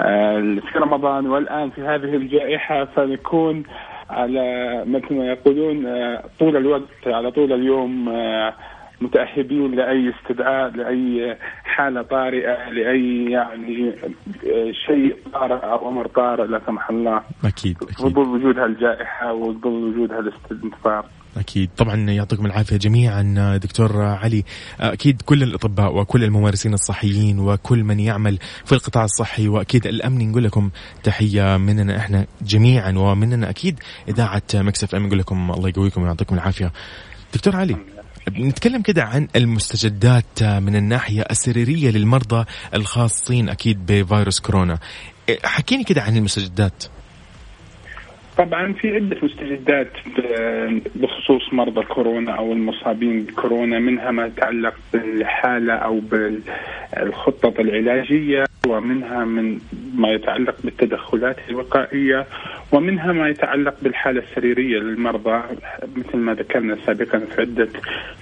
[0.00, 3.62] آه، في رمضان والآن في هذه الجائحة فنكون
[4.10, 8.54] على مثل ما يقولون آه، طول الوقت على طول اليوم آه،
[9.00, 13.92] متأهبين لأي استدعاء لأي حالة طارئة لأي يعني
[14.86, 17.20] شيء طارئ أو أمر طارئ لا سمح الله.
[17.44, 21.06] أكيد ظل وجود هالجائحة وظل وجود هالإستنفار.
[21.36, 21.70] أكيد.
[21.76, 24.44] طبعا يعطيكم العافية جميعا دكتور علي.
[24.80, 30.44] أكيد كل الأطباء وكل الممارسين الصحيين وكل من يعمل في القطاع الصحي وأكيد الأمن نقول
[30.44, 30.70] لكم
[31.02, 35.06] تحية مننا إحنا جميعا ومننا أكيد إذاعة مكسف إم.
[35.06, 36.72] نقول لكم الله يقويكم ويعطيكم العافية.
[37.34, 37.76] دكتور علي.
[38.30, 44.78] نتكلم كده عن المستجدات من الناحية السريرية للمرضى الخاصين أكيد بفيروس كورونا.
[45.44, 46.84] حكيني كده عن المستجدات.
[48.38, 49.88] طبعا في عدة مستجدات
[50.94, 59.58] بخصوص مرضى كورونا أو المصابين بكورونا منها ما يتعلق بالحالة أو بالخطة العلاجية ومنها من
[59.94, 62.26] ما يتعلق بالتدخلات الوقائية
[62.72, 65.42] ومنها ما يتعلق بالحالة السريرية للمرضى.
[65.96, 67.68] مثل ما ذكرنا سابقا في عدة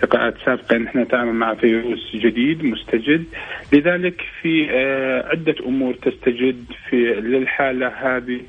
[0.03, 3.24] لقاءات سابقة نحن نتعامل مع فيروس جديد مستجد.
[3.72, 8.40] لذلك في آه، عدة أمور تستجد في للحالة هذه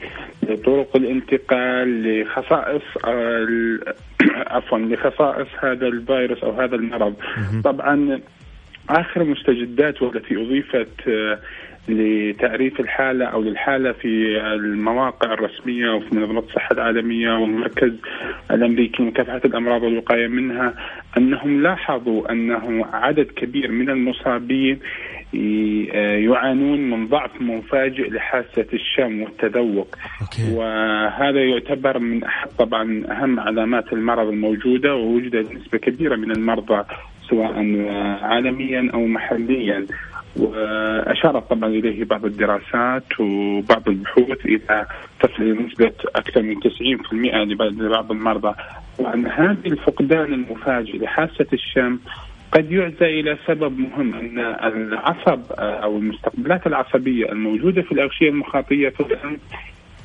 [0.65, 1.54] طرق الانتقال
[1.85, 2.81] لخصائص
[4.55, 7.15] عفوا لخصائص هذا الفيروس أو هذا المرض.
[7.63, 8.19] طبعا
[8.89, 11.39] آخر المستجدات والتي أضيفت آه،
[11.87, 17.93] لتعريف الحالة أو للحالة في المواقع الرسمية وفي منظمة الصحة العالمية والمركز
[18.51, 20.73] الأمريكي لمكافحة الأمراض والوقاية منها
[21.17, 24.79] أنهم لاحظوا أنه عدد كبير من المصابين
[26.29, 29.95] يعانون من ضعف مفاجئ لحاسة الشم والتذوق.
[30.21, 30.55] أوكي.
[30.55, 36.83] وهذا يعتبر من أحد طبعا أهم علامات المرض الموجودة ووجدت نسبة كبيرة من المرضى
[37.29, 37.53] سواء
[38.21, 39.85] عالميا أو محليا.
[40.35, 44.85] واشارت طبعا إليه بعض الدراسات وبعض البحوث إلى
[45.19, 47.13] تصل نسبة أكثر من 90%
[47.81, 48.53] لبعض المرضى.
[48.99, 51.99] وان هذه الفقدان المفاجئ لحاسة الشم
[52.55, 54.39] قد يعزى إلى سبب مهم أن
[54.93, 59.39] العصب أو المستقبلات العصبية الموجودة في الأغشية المخاطية في الانف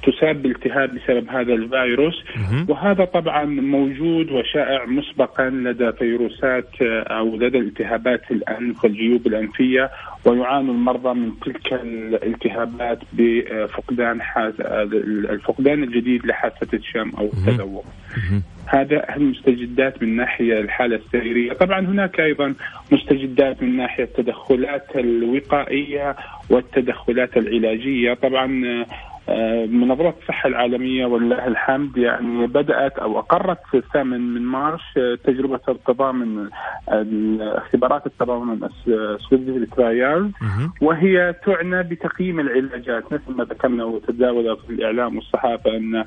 [0.02, 2.24] تصاب بالتهاب بسبب هذا الفيروس.
[2.68, 9.90] وهذا طبعا موجود وشائع مسبقا لدى فيروسات آه، أو لدى التهابات الأنف والجيوب الأنفية
[10.24, 14.54] ويعاني المرضى من تلك الالتهابات بفقدان حاس
[15.30, 17.84] الفقدان الجديد لحاسة الشم أو التذوق.
[18.66, 22.54] هذا المستجدات من ناحية الحالة السريرية، طبعا هناك أيضا
[22.92, 26.16] مستجدات من ناحية التدخلات الوقائية
[26.50, 28.84] والتدخلات العلاجية، طبعا
[29.28, 35.18] آه، منظمة الصحة العالمية ولله الحمد يعني بدأت أو أقرت في الثامن من March آه،
[35.24, 36.48] تجربة التضامن
[37.40, 38.68] اختبارات التضامن
[39.28, 40.32] Solidarity Trials
[40.80, 43.12] وهي تعنى بتقييم العلاجات.
[43.12, 46.04] مثل ما ذكرنا وتداول في الإعلام والصحافة أن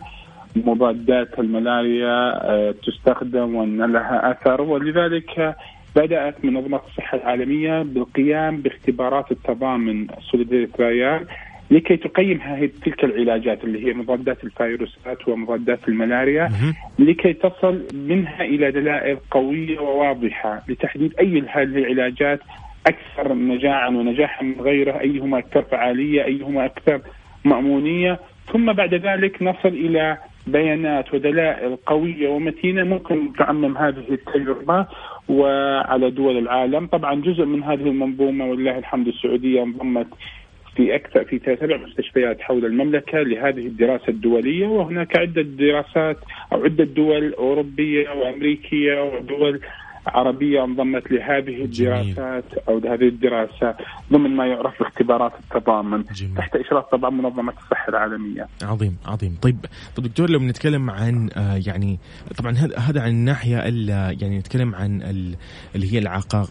[0.56, 5.56] مضادات الملاريا آه، تستخدم وأن لها أثر ولذلك
[5.96, 11.28] بدأت منظمة الصحة العالمية بالقيام باختبارات التضامن سوليداريتي ترايال
[11.72, 16.50] لكي تقيم هذه تلك العلاجات اللي هي مضادات الفيروسات ومضادات الملاريا
[17.00, 22.40] لكي تصل منها إلى دلائل قوية وواضحة لتحديد أي هذه العلاجات
[22.88, 27.02] أكثر نجاعا ونجاحا من غيرها أيهما أكثر فعالية أيهما أكثر
[27.46, 28.20] مأمونية.
[28.54, 34.88] ثم بعد ذلك نصل إلى بيانات ودلائل قوية ومتينة ممكن تعمم هذه التجربة
[35.30, 40.08] وعلى دول العالم، طبعا جزء من هذه المنظومة ولله الحمد السعودية انضمت
[40.76, 46.18] في أكثر في سبع مستشفيات حول المملكة لهذه الدراسة الدولية وهناك عدة دراسات
[46.54, 49.62] أو عدة دول أوروبية وأمريكية ودول
[50.08, 53.76] عربية انضمت لهذه الدراسات أو هذه الدراسة
[54.14, 56.36] ضمن ما يعرف باختبارات التضامن جميل.
[56.38, 58.48] تحت إشراف طبعا منظمة الصحة العالمية.
[58.64, 59.38] عظيم عظيم.
[59.42, 62.00] طيب طيب دكتور لو بنتكلم عن آه يعني
[62.38, 63.58] طبعا هذا عن الناحية
[64.22, 65.02] يعني نتكلم عن
[65.76, 65.98] اللي هي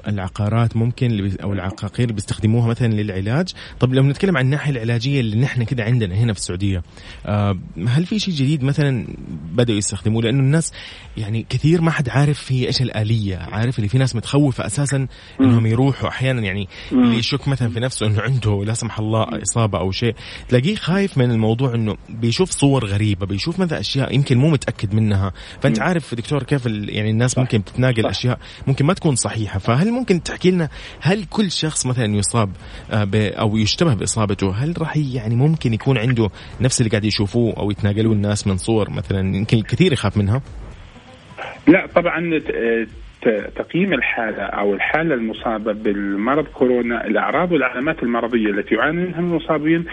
[0.09, 3.53] العقارات ممكن أو العقاقير اللي بيستخدموها مثلا للعلاج.
[3.81, 6.83] طب لو نتكلم عن الناحية العلاجية اللي نحن كده عندنا هنا في السعودية
[7.27, 9.07] آه هل في شيء جديد مثلا
[9.53, 10.73] بدأوا يستخدموه؟ لأنه الناس
[11.17, 13.42] يعني كثير ما حد عارف في إيش الآلية.
[13.51, 15.07] عارف اللي في ناس متخوفة أساسا
[15.41, 19.79] إنهم يروحوا أحيانا يعني اللي يشك مثلا في نفسه إنه عنده لا سمح الله إصابة
[19.79, 20.15] أو شيء.
[20.49, 25.33] تلاقيه خايف من الموضوع إنه بيشوف صور غريبة بيشوف مثلا أشياء يمكن مو متأكد منها.
[25.61, 29.59] فأنت عارف دكتور كيف يعني الناس ممكن تتناقل أشياء ممكن ما تكون صحيحة.
[29.59, 30.69] فهل ممكن تحكي لنا
[31.01, 32.51] هل كل شخص مثلا يصاب
[32.91, 36.31] آه، أو يشتبه بإصابته هل راح يعني ممكن يكون عنده
[36.61, 40.43] نفس اللي قاعد يشوفوه أو يتناقلوه الناس من صور مثلا يمكن الكثير يخاف منها؟
[41.67, 42.21] لا طبعا
[43.57, 49.85] تقييم الحالة أو الحالة المصابة بالمرض كورونا الأعراض والعلامات المرضية التي يعاني منها المصابين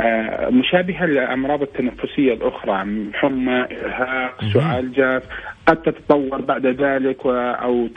[0.00, 5.22] آه، مشابهة للأمراض التنفسية الأخرى حمى إرهاق سعال جاف
[5.66, 7.88] قد تتطور بعد ذلك أو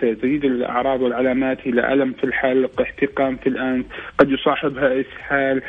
[0.00, 3.86] تزيد الأعراض والعلامات إلى ألم في الحلق احتقان في الأنف
[4.18, 5.62] قد يصاحبها إسهال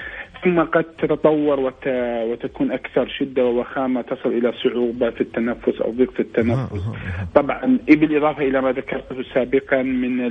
[0.43, 1.87] ثم قد تتطور وت...
[2.31, 6.89] وتكون أكثر شدة ووخامة تصل إلى صعوبة في التنفس أو ضيق في التنفس.
[7.35, 10.21] طبعا بالإضافة إلى ما ذكرته سابقا من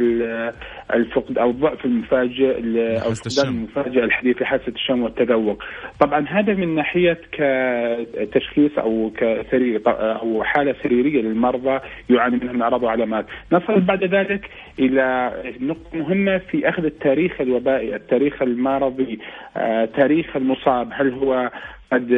[0.94, 2.56] الفقد أو الضعف المفاجئ
[3.04, 5.62] أو الفقدان المفاجئ الحديث لحاسه الشم والتذوق.
[6.00, 11.80] طبعا هذا من ناحية كتشخيص أو كسرير أو حالة سريرية للمرضى
[12.10, 13.26] يعاني منها من أعراض وعلامات.
[13.52, 19.18] نصل بعد ذلك إلى نقطة مهمة في أخذ التاريخ الوبائي، التاريخ المرضي
[19.56, 20.88] آه، تاريخ المصاب.
[20.92, 21.50] هل هو
[21.92, 22.12] قد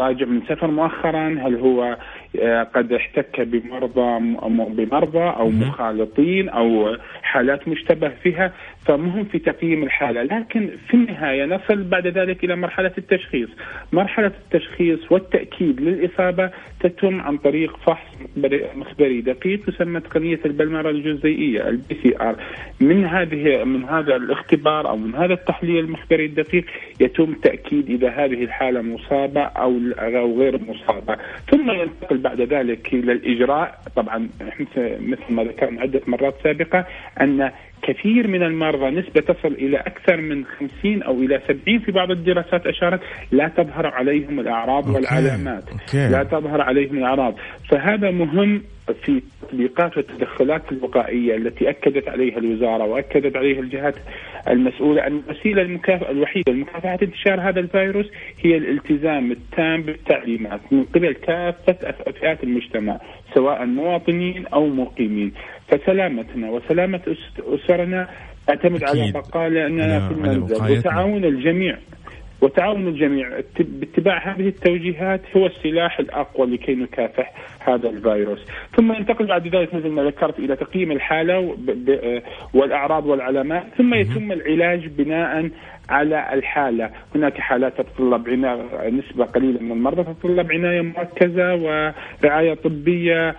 [0.00, 1.96] راجع من سفر مؤخرا؟ هل هو
[2.40, 4.36] آه، قد احتك بمرضى
[4.76, 8.52] بمرضى أو مخالطين أو حالات مشتبه فيها؟
[8.86, 10.22] فمهم في تقييم الحالة.
[10.22, 13.48] لكن في النهاية نصل بعد ذلك إلى مرحلة التشخيص.
[13.92, 18.16] مرحلة التشخيص والتأكيد للإصابة تتم عن طريق فحص
[18.76, 22.36] مخبري دقيق يسمى تقنيه البلمره الجزيئية ال PCR
[22.80, 26.64] من هذه من هذا الاختبار أو من هذا التحليل المخبري الدقيق
[27.00, 29.78] يتم تأكيد إذا هذه الحالة مصابة أو
[30.38, 31.16] غير مصابة.
[31.50, 33.78] ثم ينتقل بعد ذلك إلى الإجراء.
[33.96, 34.28] طبعا
[35.00, 36.86] مثل ما ذكرنا عدة مرات سابقة
[37.20, 37.50] أن
[37.82, 42.66] كثير من المرضى نسبة تصل إلى أكثر من 50 أو إلى 70 في بعض الدراسات
[42.66, 43.00] أشارت
[43.32, 44.96] لا تظهر عليهم الأعراض okay.
[44.96, 46.08] والعلامات okay.
[46.08, 47.34] لا تظهر عليهم الأعراض
[47.70, 48.62] فهذا مهم
[49.04, 53.94] في التطبيقات والتدخلات الوقائية التي أكدت عليها الوزارة وأكدت عليها الجهات
[54.48, 58.06] المسؤولة أن الوسيله المكافاه الوحيدة لمكافحة انتشار هذا الفيروس
[58.44, 63.00] هي الالتزام التام بالتعليمات من قبل كافة فئات المجتمع
[63.34, 65.32] سواء مواطنين أو مقيمين
[65.68, 68.08] فسلامتنا وسلامة أسرنا
[68.46, 70.78] تعتمد على بقاء لأننا في المنزل.
[70.78, 71.78] وتعاون الجميع.
[72.40, 73.40] وتعاون الجميع.
[73.58, 79.88] باتباع هذه التوجيهات هو السلاح الأقوى لكي نكافح هذا الفيروس، ثم ينتقل بعد ذلك مثل
[79.88, 81.56] ما ذكرت إلى تقييم الحالة
[82.54, 85.50] والأعراض والعلامات، ثم يتم العلاج بناء
[85.88, 86.90] على الحالة.
[87.14, 93.34] هناك حالات تتطلب عناية نسبة قليلة من المرضى تتطلب عناية مركزة ورعاية طبية آه،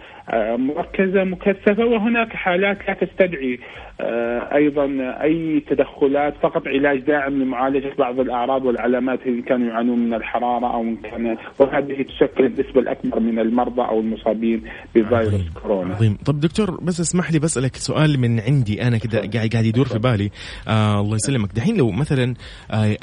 [0.58, 3.60] مركزة مكثفة وهناك حالات لا تستدعي
[4.02, 4.86] آه، أيضا
[5.24, 10.82] أي تدخلات فقط علاج داعم لمعالجة بعض الأعراض والعلامات إن كانوا يعانون من الحرارة أو
[10.82, 14.64] إن كان وهذه تشكل النسبة الأكبر من المرضى أو المصابين
[14.96, 15.50] بفيروس عظيم.
[15.62, 15.96] كورونا.
[15.96, 19.86] عظيم، طب دكتور بس اسمح لي بسألك سؤال من عندي أنا كذا قاعد قاعد يدور
[19.86, 20.30] في بالي
[20.68, 22.34] آه الله يسلمك، دحين لو مثلا
[22.72, 22.98] آه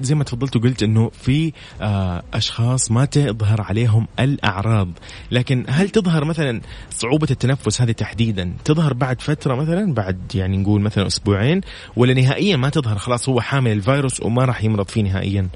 [0.00, 1.52] زي ما تفضلت وقلت إنه في
[1.82, 4.88] آه أشخاص ما تظهر عليهم الأعراض،
[5.32, 6.55] لكن هل تظهر مثلا
[6.90, 8.52] صعوبة التنفس هذه تحديدا.
[8.64, 11.60] تظهر بعد فترة مثلا بعد يعني نقول مثلا أسبوعين
[11.96, 15.48] ولا نهائيا ما تظهر خلاص هو حامل الفيروس وما راح يمرض فيه نهائيا.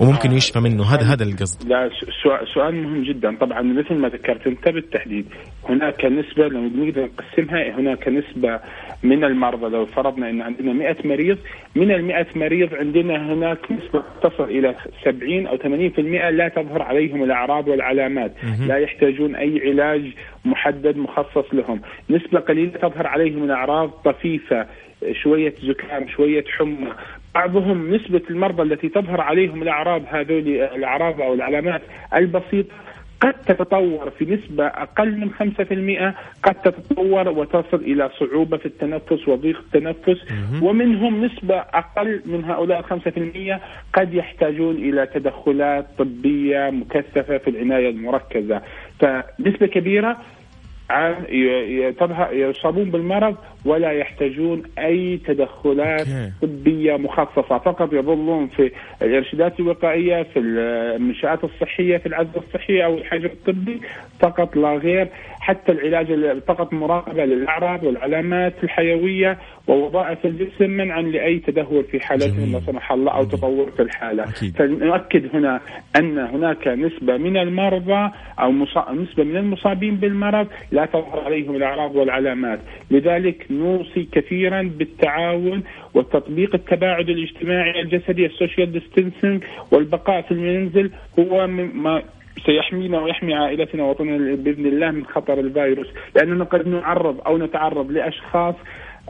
[0.00, 0.84] وممكن يشفى منه.
[0.94, 1.68] هذا هذا القصد.
[1.68, 1.90] لا
[2.54, 3.36] سؤال مهم جدا.
[3.36, 5.26] طبعا مثل ما ذكرت أنت بالتحديد
[5.68, 8.60] هناك نسبة لو نقدر نقسمها هناك نسبة
[9.02, 11.38] من المرضى لو فرضنا إن عندنا 100 مريض
[11.74, 14.74] من ال 100 مريض عندنا هناك نسبة تصل إلى
[15.04, 18.32] 70 أو 80% لا تظهر عليهم الأعراض والعلامات.
[18.60, 20.02] لا يحتاجون أي علاج
[20.44, 21.80] محدد مخصص لهم.
[22.10, 24.66] نسبة قليلة تظهر عليهم الأعراض طفيفة
[25.22, 26.92] شوية زكام شوية حمى
[27.34, 31.82] بعضهم نسبة المرضى التي تظهر عليهم الأعراض هذول الأعراض أو العلامات
[32.14, 32.74] البسيطة
[33.20, 39.58] قد تتطور في نسبة أقل من 5% قد تتطور وتصل إلى صعوبة في التنفس وضيق
[39.58, 40.18] التنفس.
[40.62, 43.60] ومنهم نسبة أقل من هؤلاء 5%
[43.94, 48.62] قد يحتاجون إلى تدخلات طبية مكثفة في العناية المركزة.
[49.00, 50.16] فنسبة كبيرة
[52.32, 56.42] يصابون بالمرض ولا يحتاجون أي تدخلات okay.
[56.42, 57.58] طبية مخصصة.
[57.58, 58.70] فقط يظلون في
[59.02, 63.80] الارشادات الوقائية في المنشآت الصحية في العزل الصحي أو الحجر الطبي
[64.20, 65.08] فقط لا غير.
[65.40, 72.60] حتى العلاج فقط مراقبة للأعراض والعلامات الحيوية ووظائف الجسم منعا لأي تدهور في حالتهم لا
[72.60, 74.24] سمح الله أو تطور في الحالة.
[74.24, 74.56] أكيد.
[74.56, 75.60] فنؤكد هنا
[75.96, 78.10] أن هناك نسبة من المرضى
[78.40, 78.52] أو
[78.92, 80.46] نسبة من المصابين بالمرض
[80.78, 82.60] لا تظهر عليهم الأعراض والعلامات.
[82.90, 85.62] لذلك نوصي كثيرا بالتعاون
[85.94, 92.02] وتطبيق التباعد الاجتماعي الجسدي ال social distancing والبقاء في المنزل هو ما
[92.46, 95.86] سيحمينا ويحمي عائلتنا وطننا بإذن الله من خطر الفيروس.
[96.16, 98.54] لأننا قد نعرض أو نتعرض لأشخاص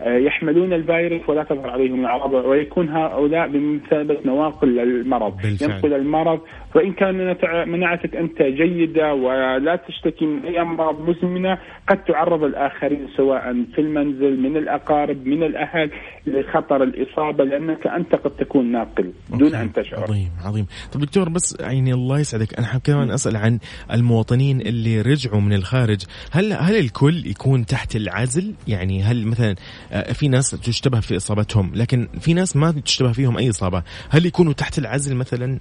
[0.07, 5.71] يحملون الفيروس ولا تظهر عليهم الأعراض ويكون هؤلاء بمثابة نواقل المرض بالفعل.
[5.71, 6.41] ينقل المرض
[6.75, 7.37] وإن كان
[7.69, 14.41] مناعتك أنت جيدة ولا تشتكي من أي أمراض مزمنة قد تعرض الآخرين سواء في المنزل
[14.41, 15.91] من الأقارب من الأهل
[16.27, 20.03] لخطر الإصابة لأنك أنت قد تكون ناقل دون أن تشعر.
[20.03, 23.59] عظيم عظيم، طيب دكتور بس يعني الله يسعدك أنا حاب كمان أسأل عن
[23.93, 29.55] المواطنين اللي رجعوا من الخارج، هل هل الكل يكون تحت العزل؟ يعني هل مثلا
[29.88, 34.27] آه، في ناس تشتبه في إصابتهم لكن في ناس ما تشتبه فيهم أي إصابة، هل
[34.27, 35.59] يكونوا تحت العزل مثلا؟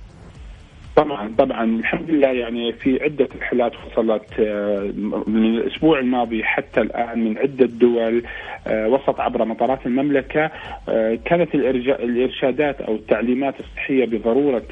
[0.98, 1.64] طبعا طبعا.
[1.64, 4.92] الحمد لله يعني في عدة رحلات وصلت آه،
[5.28, 8.24] من الأسبوع الماضي حتى الآن من عدة دول
[8.68, 10.52] آه، وصلت عبر مطارات المملكة.
[10.90, 14.64] آه، كانت الإرشادات أو التعليمات الصحية بضرورة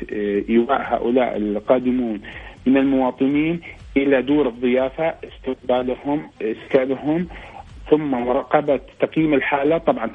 [0.49, 2.21] إيواء هؤلاء القادمون.
[2.65, 3.61] من المواطنين
[3.97, 7.27] إلى دور الضيافة استقبالهم إسكانهم.
[7.89, 10.07] ثم مراقبة تقييم الحالة طبعا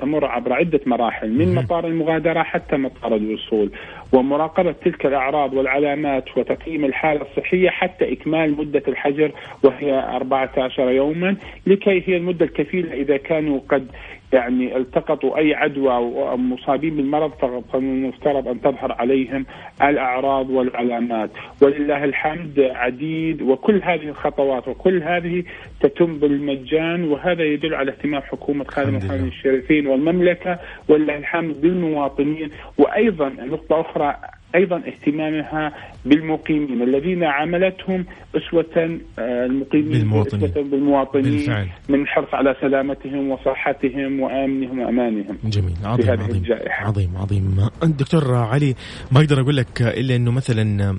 [0.00, 3.70] تمر عبر عدة مراحل من مطار المغادرة حتى مطار الوصول
[4.12, 9.32] ومراقبة تلك الأعراض والعلامات وتقييم الحالة الصحية حتى إكمال مدة الحجر
[9.62, 13.86] وهي 14 يوما لكي هي المدة الكفيلة إذا كانوا قد
[14.34, 17.30] يعني التقطوا أي عدوى أو مصابين بالمرض
[17.72, 19.46] فالمفترض أن تظهر عليهم
[19.82, 21.30] الأعراض والعلامات.
[21.62, 25.44] ولله الحمد عديد وكل هذه الخطوات وكل هذه
[25.80, 30.58] تتم بالمجان وهذا يدل على اهتمام حكومة خادم الحرمين الشريفين والمملكة.
[30.88, 32.50] ولله الحمد بالمواطنين.
[32.78, 34.16] وأيضا نقطة أخرى
[34.54, 35.72] أيضا اهتمامها
[36.04, 38.04] بالمقيمين الذين عملتهم
[38.36, 41.68] أسوة آه، المقيمين بالمواطنين, أسوة بالمواطنين بالفعل.
[41.88, 46.86] من حرص على سلامتهم وصحتهم وأمنهم وأمانهم جميل عظيم عظيم الجائحة.
[46.86, 48.74] عظيم عظيم دكتور علي
[49.12, 50.98] ما أقدر أقول لك إلا إنه مثلا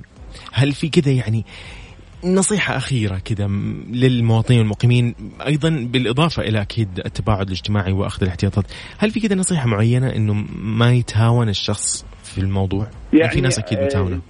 [0.54, 1.46] هل في كذا يعني
[2.24, 3.48] نصيحة أخيرة كذا
[3.92, 8.66] للمواطنين والمقيمين أيضا بالإضافة إلى أكيد التباعد الاجتماعي وأخذ الاحتياطات.
[8.98, 13.80] هل في كذا نصيحة معينة أنه ما يتهاون الشخص في الموضوع؟ يعني في ناس أكيد
[13.80, 14.22] متهاونة.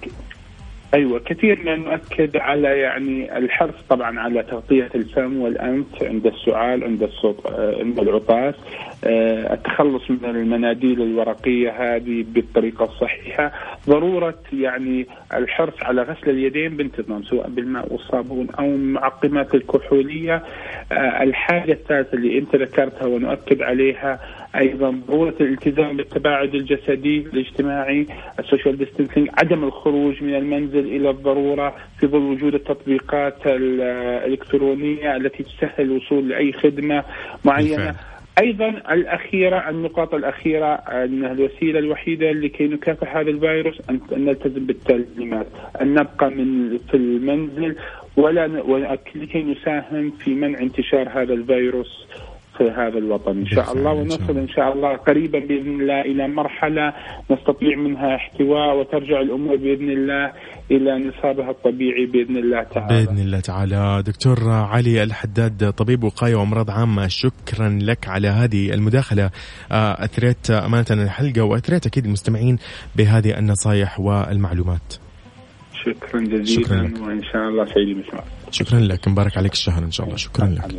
[0.95, 7.03] أيوه كثير ما نؤكد على يعني الحرص طبعا على تغطية الفم والأنف عند السعال عند
[7.03, 8.55] الصوت آه، عند العطاس.
[9.03, 13.51] آه، التخلص من المناديل الورقية هذه بالطريقة الصحيحة.
[13.89, 20.43] ضرورة يعني الحرص على غسل اليدين بانتظام سواء بالماء والصابون أو المعقمات الكحولية.
[20.91, 24.19] آه، الحاجة الثالثة اللي أنت ذكرتها ونؤكد عليها
[24.58, 28.08] أيضا ضرورة الالتزام بالتباعد الجسدي الاجتماعي
[28.39, 35.43] ال social distancing عدم الخروج من المنزل إلى الضرورة في ظل وجود التطبيقات الإلكترونية التي
[35.43, 37.03] تسهل الوصول لأي خدمة
[37.45, 37.95] معينة بالفعل.
[38.41, 45.47] أيضا الأخيرة النقاط الأخيرة أن الوسيلة الوحيدة لكي نكافح هذا الفيروس ان نلتزم بالتعليمات
[45.82, 47.76] أن نبقى من في المنزل
[48.18, 48.47] ولا
[49.16, 52.08] لكي نساهم في منع انتشار هذا الفيروس
[52.58, 56.93] في هذا الوطن إن شاء الله ونصل إن شاء الله قريبا بإذن الله إلى مرحلة
[57.32, 60.32] نستطيع منها احتواء وترجع الأمور بإذن الله
[60.72, 63.06] إلى نصابها الطبيعي بإذن الله تعالى.
[63.06, 69.30] بإذن الله تعالى، دكتور علي الحداد طبيب وقاية وأمراض عامة شكرا لك على هذه المداخلة
[69.72, 72.58] آه، أثريت أمانة الحلقة وأثريت أكيد المستمعين
[72.95, 74.93] بهذه النصائح والمعلومات.
[75.74, 77.01] شكرا جزيلا شكرا لك.
[77.01, 78.24] وإن شاء الله سعيد المسمع.
[78.51, 80.76] شكرا لك مبارك عليك الشهر إن شاء الله شكرا لك.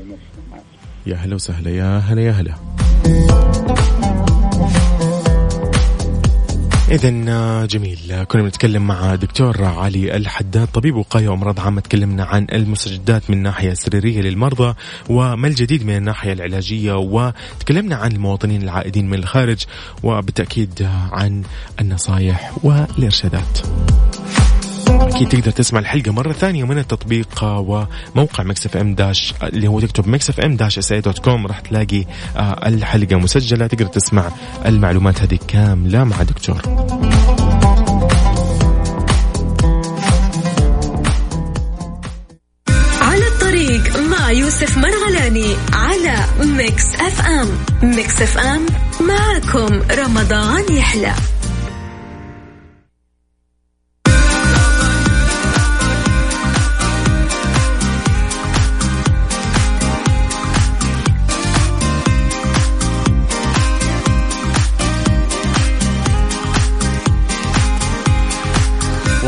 [1.07, 2.55] يا هلا وسهلا يا هلا يا هلا.
[6.91, 8.25] إذا آه، جميل.
[8.29, 11.81] كنا بنتكلم مع دكتور علي الحداد طبيب وقاية وأمراض عامة.
[11.81, 14.75] تكلمنا عن المستجدات من ناحية سريرية للمرضى
[15.09, 16.93] وما الجديد من الناحية العلاجية.
[16.93, 19.65] وتكلمنا عن المواطنين العائدين من الخارج
[20.03, 21.43] وبالتأكيد عن
[21.81, 23.59] النصائح والإرشادات.
[25.17, 30.09] أكيد تقدر تسمع الحلقة مرة ثانية من التطبيق وموقع Mix FM dash اللي هو تكتب
[30.09, 32.05] مكس اف إم داش إس دوت كوم راح تلاقي
[32.37, 34.31] آه، الحلقة مسجلة تقدر تسمع
[34.67, 36.63] المعلومات هذه كاملة مع دكتور.
[43.01, 47.49] على الطريق مع يوسف مرغلاني على Mix FM.
[47.83, 48.67] Mix FM
[49.01, 51.13] معكم رمضان يحلى.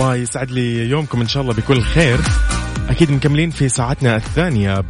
[0.08, 2.18] ويسعد لي يومكم إن شاء الله بكل خير.
[2.88, 4.84] أكيد مكملين في ساعتنا الثانية.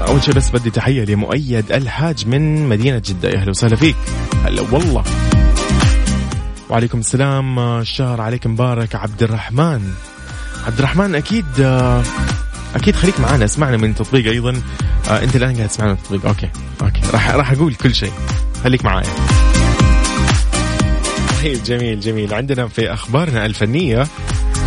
[0.00, 3.28] أول شيء بس بدي تحية لمؤيد الحاج من مدينة جدة.
[3.28, 3.96] يا أهلا وسهلا فيك.
[4.44, 5.04] هلا والله.
[6.70, 7.58] وعليكم السلام.
[7.58, 9.92] الشهر عليك مبارك عبد الرحمن.
[10.66, 11.46] عبد الرحمن أكيد
[12.74, 14.50] أكيد خليك معنا اسمعنا من التطبيق أيضا.
[15.10, 16.26] أنت الآن قاعد تسمعنا من التطبيق.
[16.26, 16.48] أوكي
[16.82, 17.00] أوكي.
[17.12, 18.12] راح راح أقول كل شيء.
[18.64, 19.08] خليك معايا.
[21.42, 22.34] طيب جميل جميل.
[22.34, 24.06] عندنا في أخبارنا الفنية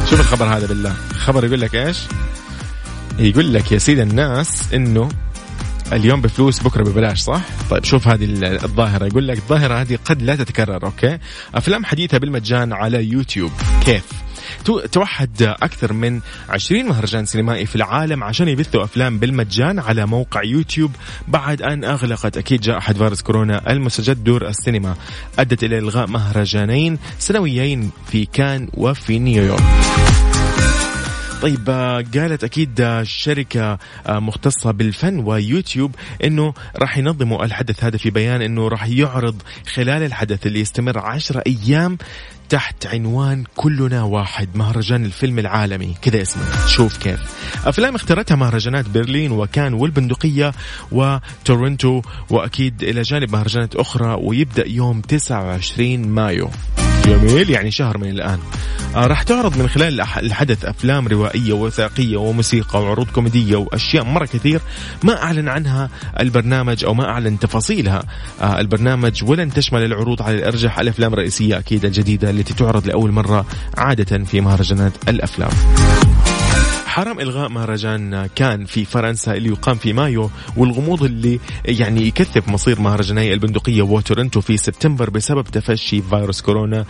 [0.09, 1.97] شوف الخبر هذا بالله خبر يقول لك إيش
[3.19, 5.09] يقول لك يا سيد الناس إنه
[5.93, 8.25] اليوم بفلوس بكرة ببلاش صح؟ طيب شوف هذه
[8.63, 11.17] الظاهرة يقول لك الظاهرة هذه قد لا تتكرر أوكي؟
[11.55, 13.51] أفلام حديثة بالمجان على يوتيوب
[13.85, 14.16] كيف؟
[14.91, 16.19] توحد أكثر من
[16.49, 20.91] 20 مهرجان سينمائي في العالم عشان يبثوا أفلام بالمجان على موقع يوتيوب.
[21.27, 24.95] بعد أن أغلقت أكيد جائحة فيروس كورونا المستجد دور السينما.
[25.39, 29.63] أدت إلى إلغاء مهرجانين سنويين في كان وفي نيويورك.
[31.41, 31.69] طيب
[32.15, 33.77] قالت أكيد شركه
[34.09, 39.41] مختصة بالفن ويوتيوب إنه راح ينظموا الحدث هذا في بيان إنه راح يعرض
[39.73, 41.97] خلال الحدث اللي يستمر عشرة أيام
[42.49, 45.95] تحت عنوان كلنا واحد مهرجان الفيلم العالمي.
[46.01, 46.67] كذا اسمه.
[46.67, 47.19] شوف كيف.
[47.67, 50.53] أفلام اختارتها مهرجانات برلين وكان والبندقية
[50.91, 56.49] وتورنتو وأكيد إلى جانب مهرجانات أخرى ويبدأ يوم 29 مايو.
[57.07, 58.39] جميل يعني شهر من الآن.
[58.95, 64.61] آه راح تعرض من خلال الحدث أفلام روائية وثائقية وموسيقى وعروض كوميدية وأشياء مرة كثير
[65.03, 65.89] ما أعلن عنها
[66.19, 68.03] البرنامج أو ما أعلن تفاصيلها.
[68.41, 73.45] آه البرنامج ولن تشمل العروض على الأرجح الأفلام الرئيسية أكيد الجديدة التي تعرض لأول مرة
[73.77, 75.51] عادة في مهرجانات الأفلام.
[76.97, 82.79] حرم إلغاء مهرجان كان في فرنسا اللي يقام في مايو والغموض اللي يعني يكثف مصير
[82.79, 86.85] مهرجاني البندقية وتورنتو في سبتمبر بسبب تفشي فيروس كورونا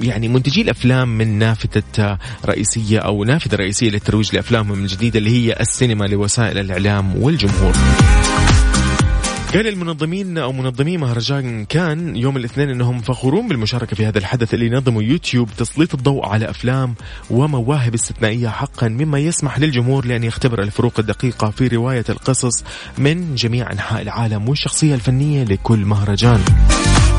[0.00, 6.04] يعني منتجي الأفلام من نافذه رئيسية أو نافذة رئيسية للترويج لافلامهم الجديده اللي هي السينما
[6.04, 7.72] لوسائل الإعلام والجمهور.
[9.54, 14.66] قال المنظمين أو منظمي مهرجان كان يوم الاثنين إنهم فخورون بالمشاركة في هذا الحدث اللي
[14.66, 16.94] ينظمه يوتيوب تسليط الضوء على أفلام
[17.30, 22.64] ومواهب استثنائية حقا مما يسمح للجمهور لأن يختبر الفروق الدقيقة في رواية القصص
[22.98, 26.40] من جميع أنحاء العالم والشخصية الفنية لكل مهرجان.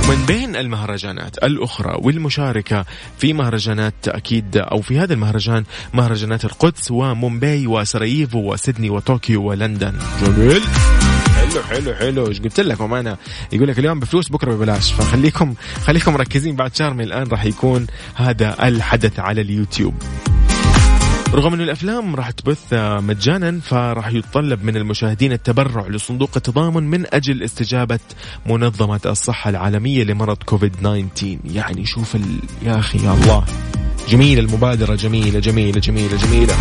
[0.08, 2.86] ومن بين المهرجانات الأخرى والمشاركة
[3.18, 5.64] في مهرجانات أكيد أو في هذا المهرجان
[5.94, 10.62] مهرجانات القدس ومومباي وسراييفو وسيدني وطوكيو ولندن جميل
[11.70, 13.18] حلو حلو إيش قلت لكم أنا
[13.52, 14.94] يقول لك اليوم بفلوس بكرة ببلاش.
[14.94, 15.54] فخليكم
[15.86, 16.56] خليكم مركزين.
[16.56, 19.94] بعد شهر من الآن راح يكون هذا الحدث على اليوتيوب.
[21.34, 27.44] رغم أن الأفلام راح تبث مجانا فراح يتطلب من المشاهدين التبرع لصندوق التضامن من أجل
[27.44, 28.00] استجابة
[28.46, 32.40] منظمة الصحة العالمية لمرض كوفيد 19 يعني شوف ال...
[32.64, 33.46] يا أخي يا الله.
[34.10, 36.56] جميلة المبادرة جميلة جميلة جميلة جميلة.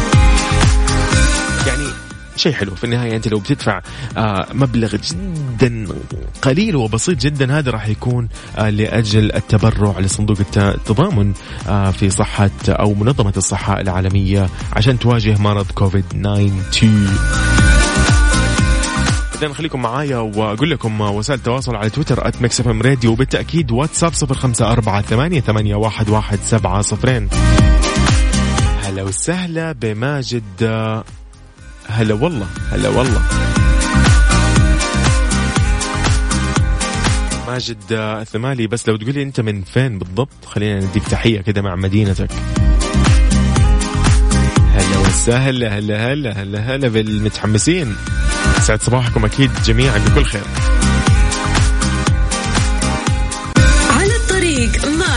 [2.40, 2.74] شيء حلو.
[2.74, 3.80] في النهاية أنت لو بتدفع
[4.16, 5.86] آه مبلغ جدا
[6.42, 8.28] قليل وبسيط جدا هذا راح يكون
[8.58, 11.32] آه لأجل التبرع لصندوق التضامن
[11.68, 17.50] آه في صحة أو منظمة الصحة العالمية عشان تواجه مرض كوفيد 19
[19.42, 24.12] اذا خليكم معايا وأقول لكم وسائل التواصل على تويتر at Mix FM Radio وبالتأكيد واتساب
[24.12, 27.28] صفر خمسة أربعة ثمانية, ثمانية واحد, واحد سبعة صفرين
[28.82, 30.42] هلا وسهلا بماجد
[31.90, 33.22] هلا والله هلا والله.
[37.48, 42.30] ماجد الثمالي بس لو تقولي أنت من فين بالضبط خلينا نديك تحية كده مع مدينتك.
[44.74, 47.96] هلا وسهلا هلا هلا هلا هلا بالمتحمسين.
[48.60, 50.42] سعد صباحكم أكيد جميعا بكل خير.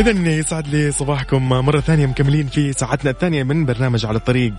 [0.00, 4.52] إذا يسعد لي صباحكم مرة ثانية مكملين في ساعتنا الثانية من برنامج على الطريق.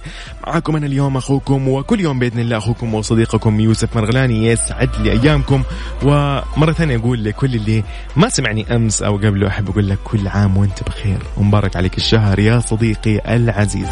[0.48, 5.64] معكم أنا اليوم أخوكم وكل يوم بإذن الله أخوكم وصديقكم يوسف مرغلاني يسعد لي أيامكم.
[6.04, 7.84] ومرة ثانية أقول لكل اللي
[8.16, 11.20] ما سمعني أمس أو قبله أحب أقول لك كل عام وأنت بخير.
[11.38, 13.90] ومبارك عليك الشهر يا صديقي العزيز.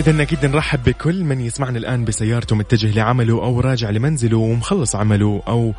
[0.00, 5.42] إذا أكيد نرحب بكل من يسمعنا الآن بسيارته متجه لعمله أو راجع لمنزله ومخلص عمله
[5.48, 5.72] أو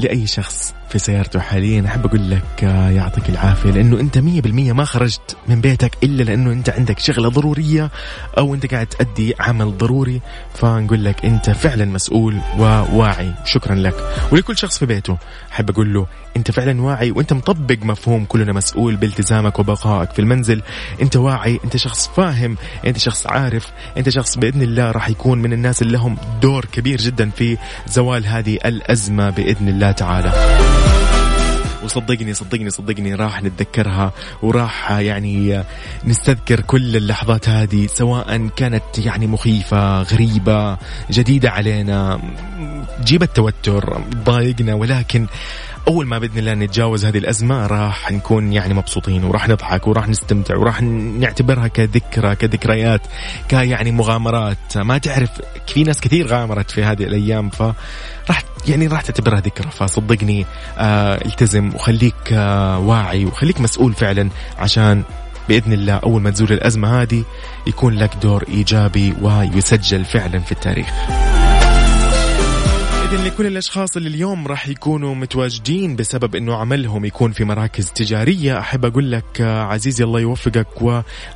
[0.00, 0.74] لأي شخص.
[0.90, 1.86] في سيارته حاليا.
[1.86, 3.30] أحب أقول لك آه، يعطيك
[3.64, 7.90] لأنه أنت مية بالمية ما خرجت من بيتك إلا لأنه أنت عندك شغلة ضرورية
[8.38, 10.20] أو أنت قاعد تأدي عمل ضروري.
[10.54, 13.34] فنقول لك أنت فعلا مسؤول وواعي.
[13.44, 13.94] شكرا لك.
[14.32, 15.18] ولكل شخص في بيته
[15.52, 20.62] أحب أقول له أنت فعلا واعي وأنت مطبق مفهوم كلنا مسؤول بالتزامك وبقائك في المنزل.
[21.02, 23.66] أنت واعي أنت شخص فاهم أنت شخص عارف
[23.96, 28.26] أنت شخص بإذن الله راح يكون من الناس اللي لهم دور كبير جدا في زوال
[28.26, 30.79] هذه الأزمة بإذن الله تعالى.
[31.84, 34.12] وصدقني صدقني صدقني راح نتذكرها
[34.42, 35.62] وراح يعني
[36.04, 40.78] نستذكر كل اللحظات هذه سواء كانت يعني مخيفة غريبة
[41.10, 42.20] جديدة علينا
[43.04, 45.26] جيب التوتر ضايقنا ولكن
[45.90, 50.56] أول ما بإذن الله نتجاوز هذه الأزمة راح نكون يعني مبسوطين وراح نضحك وراح نستمتع
[50.56, 53.00] وراح نعتبرها كذكرى كذكريات
[53.48, 55.30] كيعني مغامرات ما تعرف
[55.66, 57.62] في ناس كثير غامرت في هذه الأيام ف
[58.28, 60.46] راح يعني راح تعتبرها ذكرى فصدقني
[60.78, 64.28] آه التزم وخليك آه واعي وخليك مسؤول فعلا
[64.58, 65.02] عشان
[65.48, 67.24] بإذن الله أول ما تزول الأزمة هذه
[67.66, 70.90] يكون لك دور إيجابي ويسجل فعلا في التاريخ.
[73.12, 78.58] إذن لكل الأشخاص اللي اليوم راح يكونوا متواجدين بسبب أنه عملهم يكون في مراكز تجارية.
[78.58, 80.66] أحب أقول لك عزيزي الله يوفقك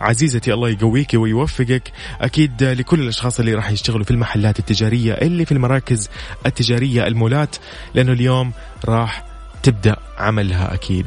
[0.01, 1.93] وعزيزتي الله يقويك ويوفقك.
[2.21, 6.09] أكيد لكل الأشخاص اللي راح يشتغلوا في المحلات التجارية اللي في المراكز
[6.47, 7.57] التجارية المولات
[7.95, 8.53] لأنه اليوم
[8.85, 9.25] راح
[9.63, 11.07] تبدأ عملها أكيد.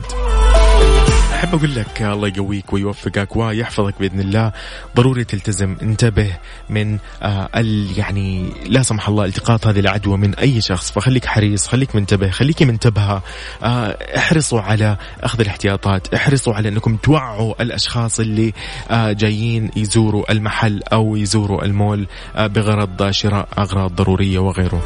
[1.37, 4.51] أحب أقول لك الله يقويك ويوفقك ويحفظك بإذن الله.
[4.95, 6.33] ضروري تلتزم انتبه
[6.69, 7.49] من آه
[7.97, 10.91] يعني لا سمح الله التقاط هذه العدوى من أي شخص.
[10.91, 13.23] فخليك حريص خليك منتبه خليكي منتبهة.
[13.63, 18.53] آه احرصوا على أخذ الاحتياطات احرصوا على أنكم توعوا الأشخاص اللي
[18.91, 24.81] آه جايين يزوروا المحل أو يزوروا المول آه بغرض شراء أغراض ضرورية وغيره.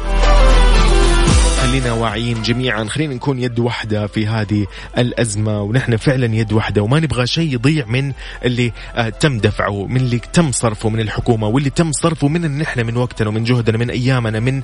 [1.62, 2.84] خلينا واعيين جميعا.
[2.84, 4.66] خلينا نكون يد واحدة في هذه
[4.98, 8.12] الأزمة ونحن فعلا يد واحدة وما نبغى شيء يضيع من
[8.44, 12.86] اللي آه تم دفعه من اللي تم صرفه من الحكومة واللي تم صرفه من نحن
[12.86, 14.62] من وقتنا ومن جهدنا من أيامنا من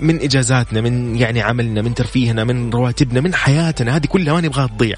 [0.00, 3.96] من إجازاتنا من يعني عملنا من ترفيهنا من رواتبنا من حياتنا.
[3.96, 4.96] هذه كلها ما نبغاها تضيع.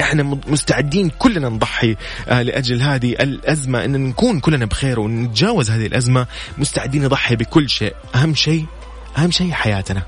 [0.00, 1.96] إحنا مستعدين كلنا نضحي
[2.28, 3.84] آه لأجل هذه الأزمة.
[3.84, 6.26] إن نكون كلنا بخير ونتجاوز هذه الأزمة
[6.58, 7.94] مستعدين نضحي بكل شيء.
[8.14, 8.66] أهم شيء
[9.18, 10.02] أهم شيء حياتنا.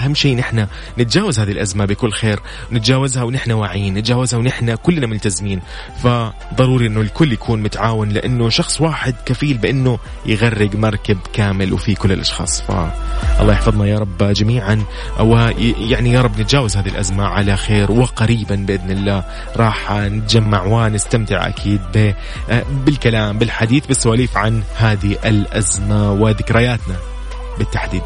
[0.00, 0.66] أهم شيء نحن
[0.98, 2.40] نتجاوز هذه الأزمة بكل خير
[2.72, 5.60] نتجاوزها ونحن واعيين نتجاوزها ونحن كلنا ملتزمين.
[6.02, 12.12] فضروري إنه الكل يكون متعاون لأنه شخص واحد كفيل بإنه يغرق مركب كامل وفي كل
[12.12, 12.62] الأشخاص.
[12.62, 14.82] فالله يحفظنا يا رب جميعا
[15.20, 19.24] ويعني يا رب نتجاوز هذه الأزمة على خير وقريبا بإذن الله.
[19.56, 22.14] راح نتجمع ونستمتع أكيد
[22.70, 26.96] بالكلام بالحديث بالسواليف عن هذه الأزمة وذكرياتنا
[27.58, 28.02] بالتحديد.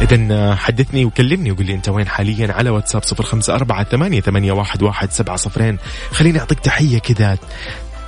[0.00, 4.52] إذا حدثني وكلمني وقول لي أنت وين حاليا على واتساب صفر خمسة أربعة ثمانية, ثمانية
[4.52, 5.78] واحد, واحد سبعة صفرين.
[6.12, 7.38] خليني أعطيك تحية كذا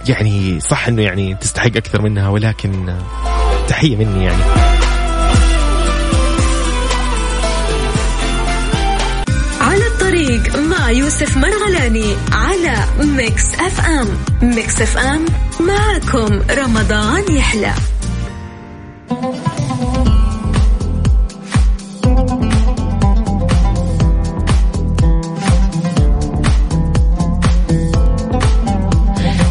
[0.09, 2.97] يعني صح أنه يعني تستحق أكثر منها ولكن
[3.68, 4.43] تحية مني يعني.
[9.61, 14.09] على الطريق مع يوسف مرغلاني على Mix FM.
[14.42, 15.24] Mix FM
[15.61, 17.72] معكم رمضان يحلى.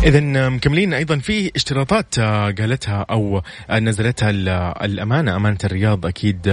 [0.08, 4.30] اذا مكملين أيضا في اشتراطات آه، قالتها أو آه، نزلتها
[4.86, 6.47] الأمانة أمانة الرياض أكيد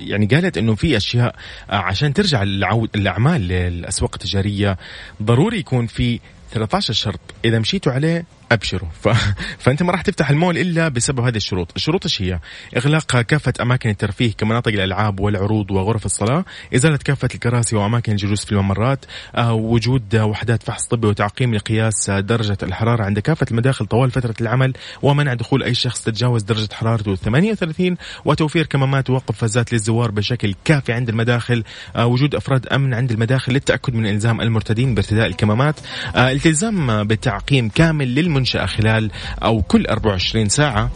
[0.00, 1.34] يعني قالت إنه في أشياء
[1.70, 4.78] آه، عشان ترجع العود الأعمال للأسواق التجارية
[5.22, 6.20] ضروري يكون في
[6.52, 7.20] 13 شرط.
[7.44, 9.08] إذا مشيتوا عليه أبشروا ف...
[9.62, 12.40] فأنت ما راح تفتح المول إلا بسبب هذه الشروط، الشروط إيش هي؟
[12.76, 16.44] إغلاق كافة أماكن الترفيه كمناطق الألعاب والعروض وغرف الصلاة،
[16.74, 22.58] إزالة كافة الكراسي وأماكن الجلوس في الممرات، آه، وجود وحدات فحص طبي وتعقيم لقياس درجة
[22.62, 24.72] الحرارة عند كافة المداخل طوال فترة العمل،
[25.02, 30.92] ومنع دخول أي شخص تتجاوز درجة حرارته 38 وتوفير كمامات ووقف فازات للزوار بشكل كافي
[30.92, 31.64] عند المداخل،
[31.96, 35.80] آه، وجود أفراد أمن عند المداخل للتأكد من إلزام المرتدين بارتداء الكمامات،
[36.16, 39.10] آه، التزام بتعقيم كامل للمنشاه خلال
[39.42, 40.90] أو كل 24 ساعة.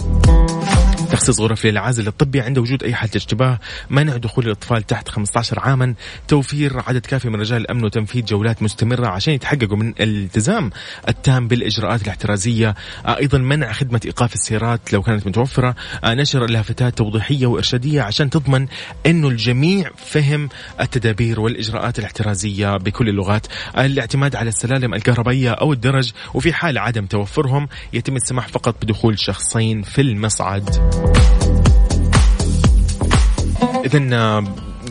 [1.15, 3.59] تخصيص غرف للعازل الطبي عند وجود أي حالة اشتباه
[3.91, 5.95] منع دخول الأطفال تحت 15 عاما.
[6.29, 10.71] توفير عدد كافي من رجال الأمن وتنفيذ جولات مستمرة عشان يتحققوا من الالتزام
[11.09, 12.75] التام بالإجراءات الاحترازية.
[13.07, 15.75] أيضا منع خدمة إيقاف السيارات لو كانت متوفرة.
[16.05, 18.67] آه، نشر لافتات توضيحية وإرشادية عشان تضمن
[19.07, 20.49] أنه الجميع فهم
[20.81, 23.47] التدابير والإجراءات الاحترازية بكل اللغات.
[23.79, 29.83] الاعتماد على السلالم الكهربائية أو الدرج وفي حال عدم توفرهم يتم السماح فقط بدخول شخصين
[29.83, 31.04] في المصعد.
[33.85, 33.99] إذا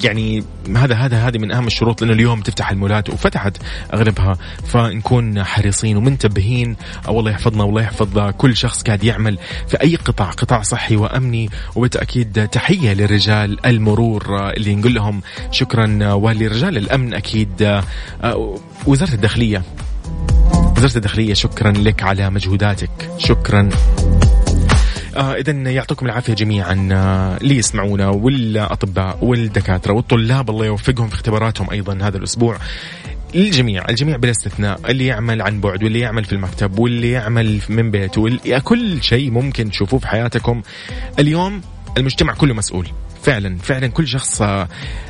[0.04, 0.44] يعني
[0.76, 3.58] هذا هذا هذه من أهم الشروط لأنه اليوم تفتح المولات وفتحت
[3.94, 6.76] أغلبها فنكون حريصين ومنتبهين
[7.08, 9.38] والله يحفظنا والله يحفظ كل شخص قاعد يعمل
[9.68, 16.78] في أي قطاع قطاع صحي وأمني وبالتأكيد تحية لرجال المرور اللي نقول لهم شكرا ولرجال
[16.78, 17.82] الأمن أكيد
[18.86, 19.64] وزارة الداخلية.
[20.78, 23.10] وزارة الداخلية شكرا لك على مجهوداتك.
[23.18, 23.70] شكرا.
[25.16, 26.90] آه اذا يعطيكم العافية جميعا.
[26.92, 32.58] آه اللي يسمعونا والأطباء والدكاترة والطلاب الله يوفقهم في اختباراتهم أيضا هذا الأسبوع.
[33.36, 37.92] الجميع الجميع بلا استثناء اللي يعمل عن بعد واللي يعمل في المكتب واللي يعمل من
[37.92, 40.62] بيته كل شيء ممكن تشوفوه في حياتكم.
[41.20, 41.62] اليوم
[41.98, 42.88] المجتمع كله مسؤول.
[43.24, 44.68] فعلا فعلا كل شخص آه،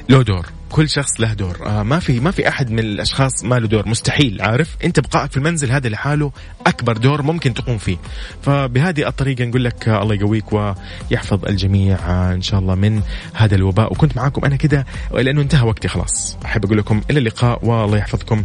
[0.09, 0.45] له دور.
[0.69, 1.57] كل شخص له دور.
[1.65, 3.89] آه ما في ما في أحد من الأشخاص ما له دور.
[3.89, 6.31] مستحيل عارف؟ أنت بقائك في المنزل هذا لحاله
[6.67, 7.97] أكبر دور ممكن تقوم فيه.
[8.41, 13.01] فبهذه الطريقة نقول لك آه الله يقويك ويحفظ الجميع آه إن شاء الله من
[13.33, 13.91] هذا الوباء.
[13.91, 16.37] وكنت معاكم أنا كده لأنه انتهى وقتي خلاص.
[16.45, 18.43] أحب أقول لكم إلى اللقاء والله يحفظكم.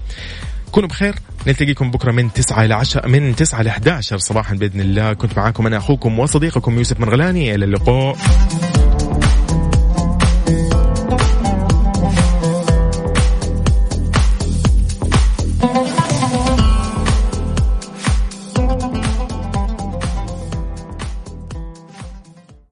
[0.72, 1.14] كونوا بخير.
[1.46, 5.12] نلتقيكم بكرة من 9 إلى 10 من 9 ل 11 صباحا بإذن الله.
[5.12, 8.16] كنت معاكم أنا أخوكم وصديقكم يوسف مرغلاني إلى اللقاء.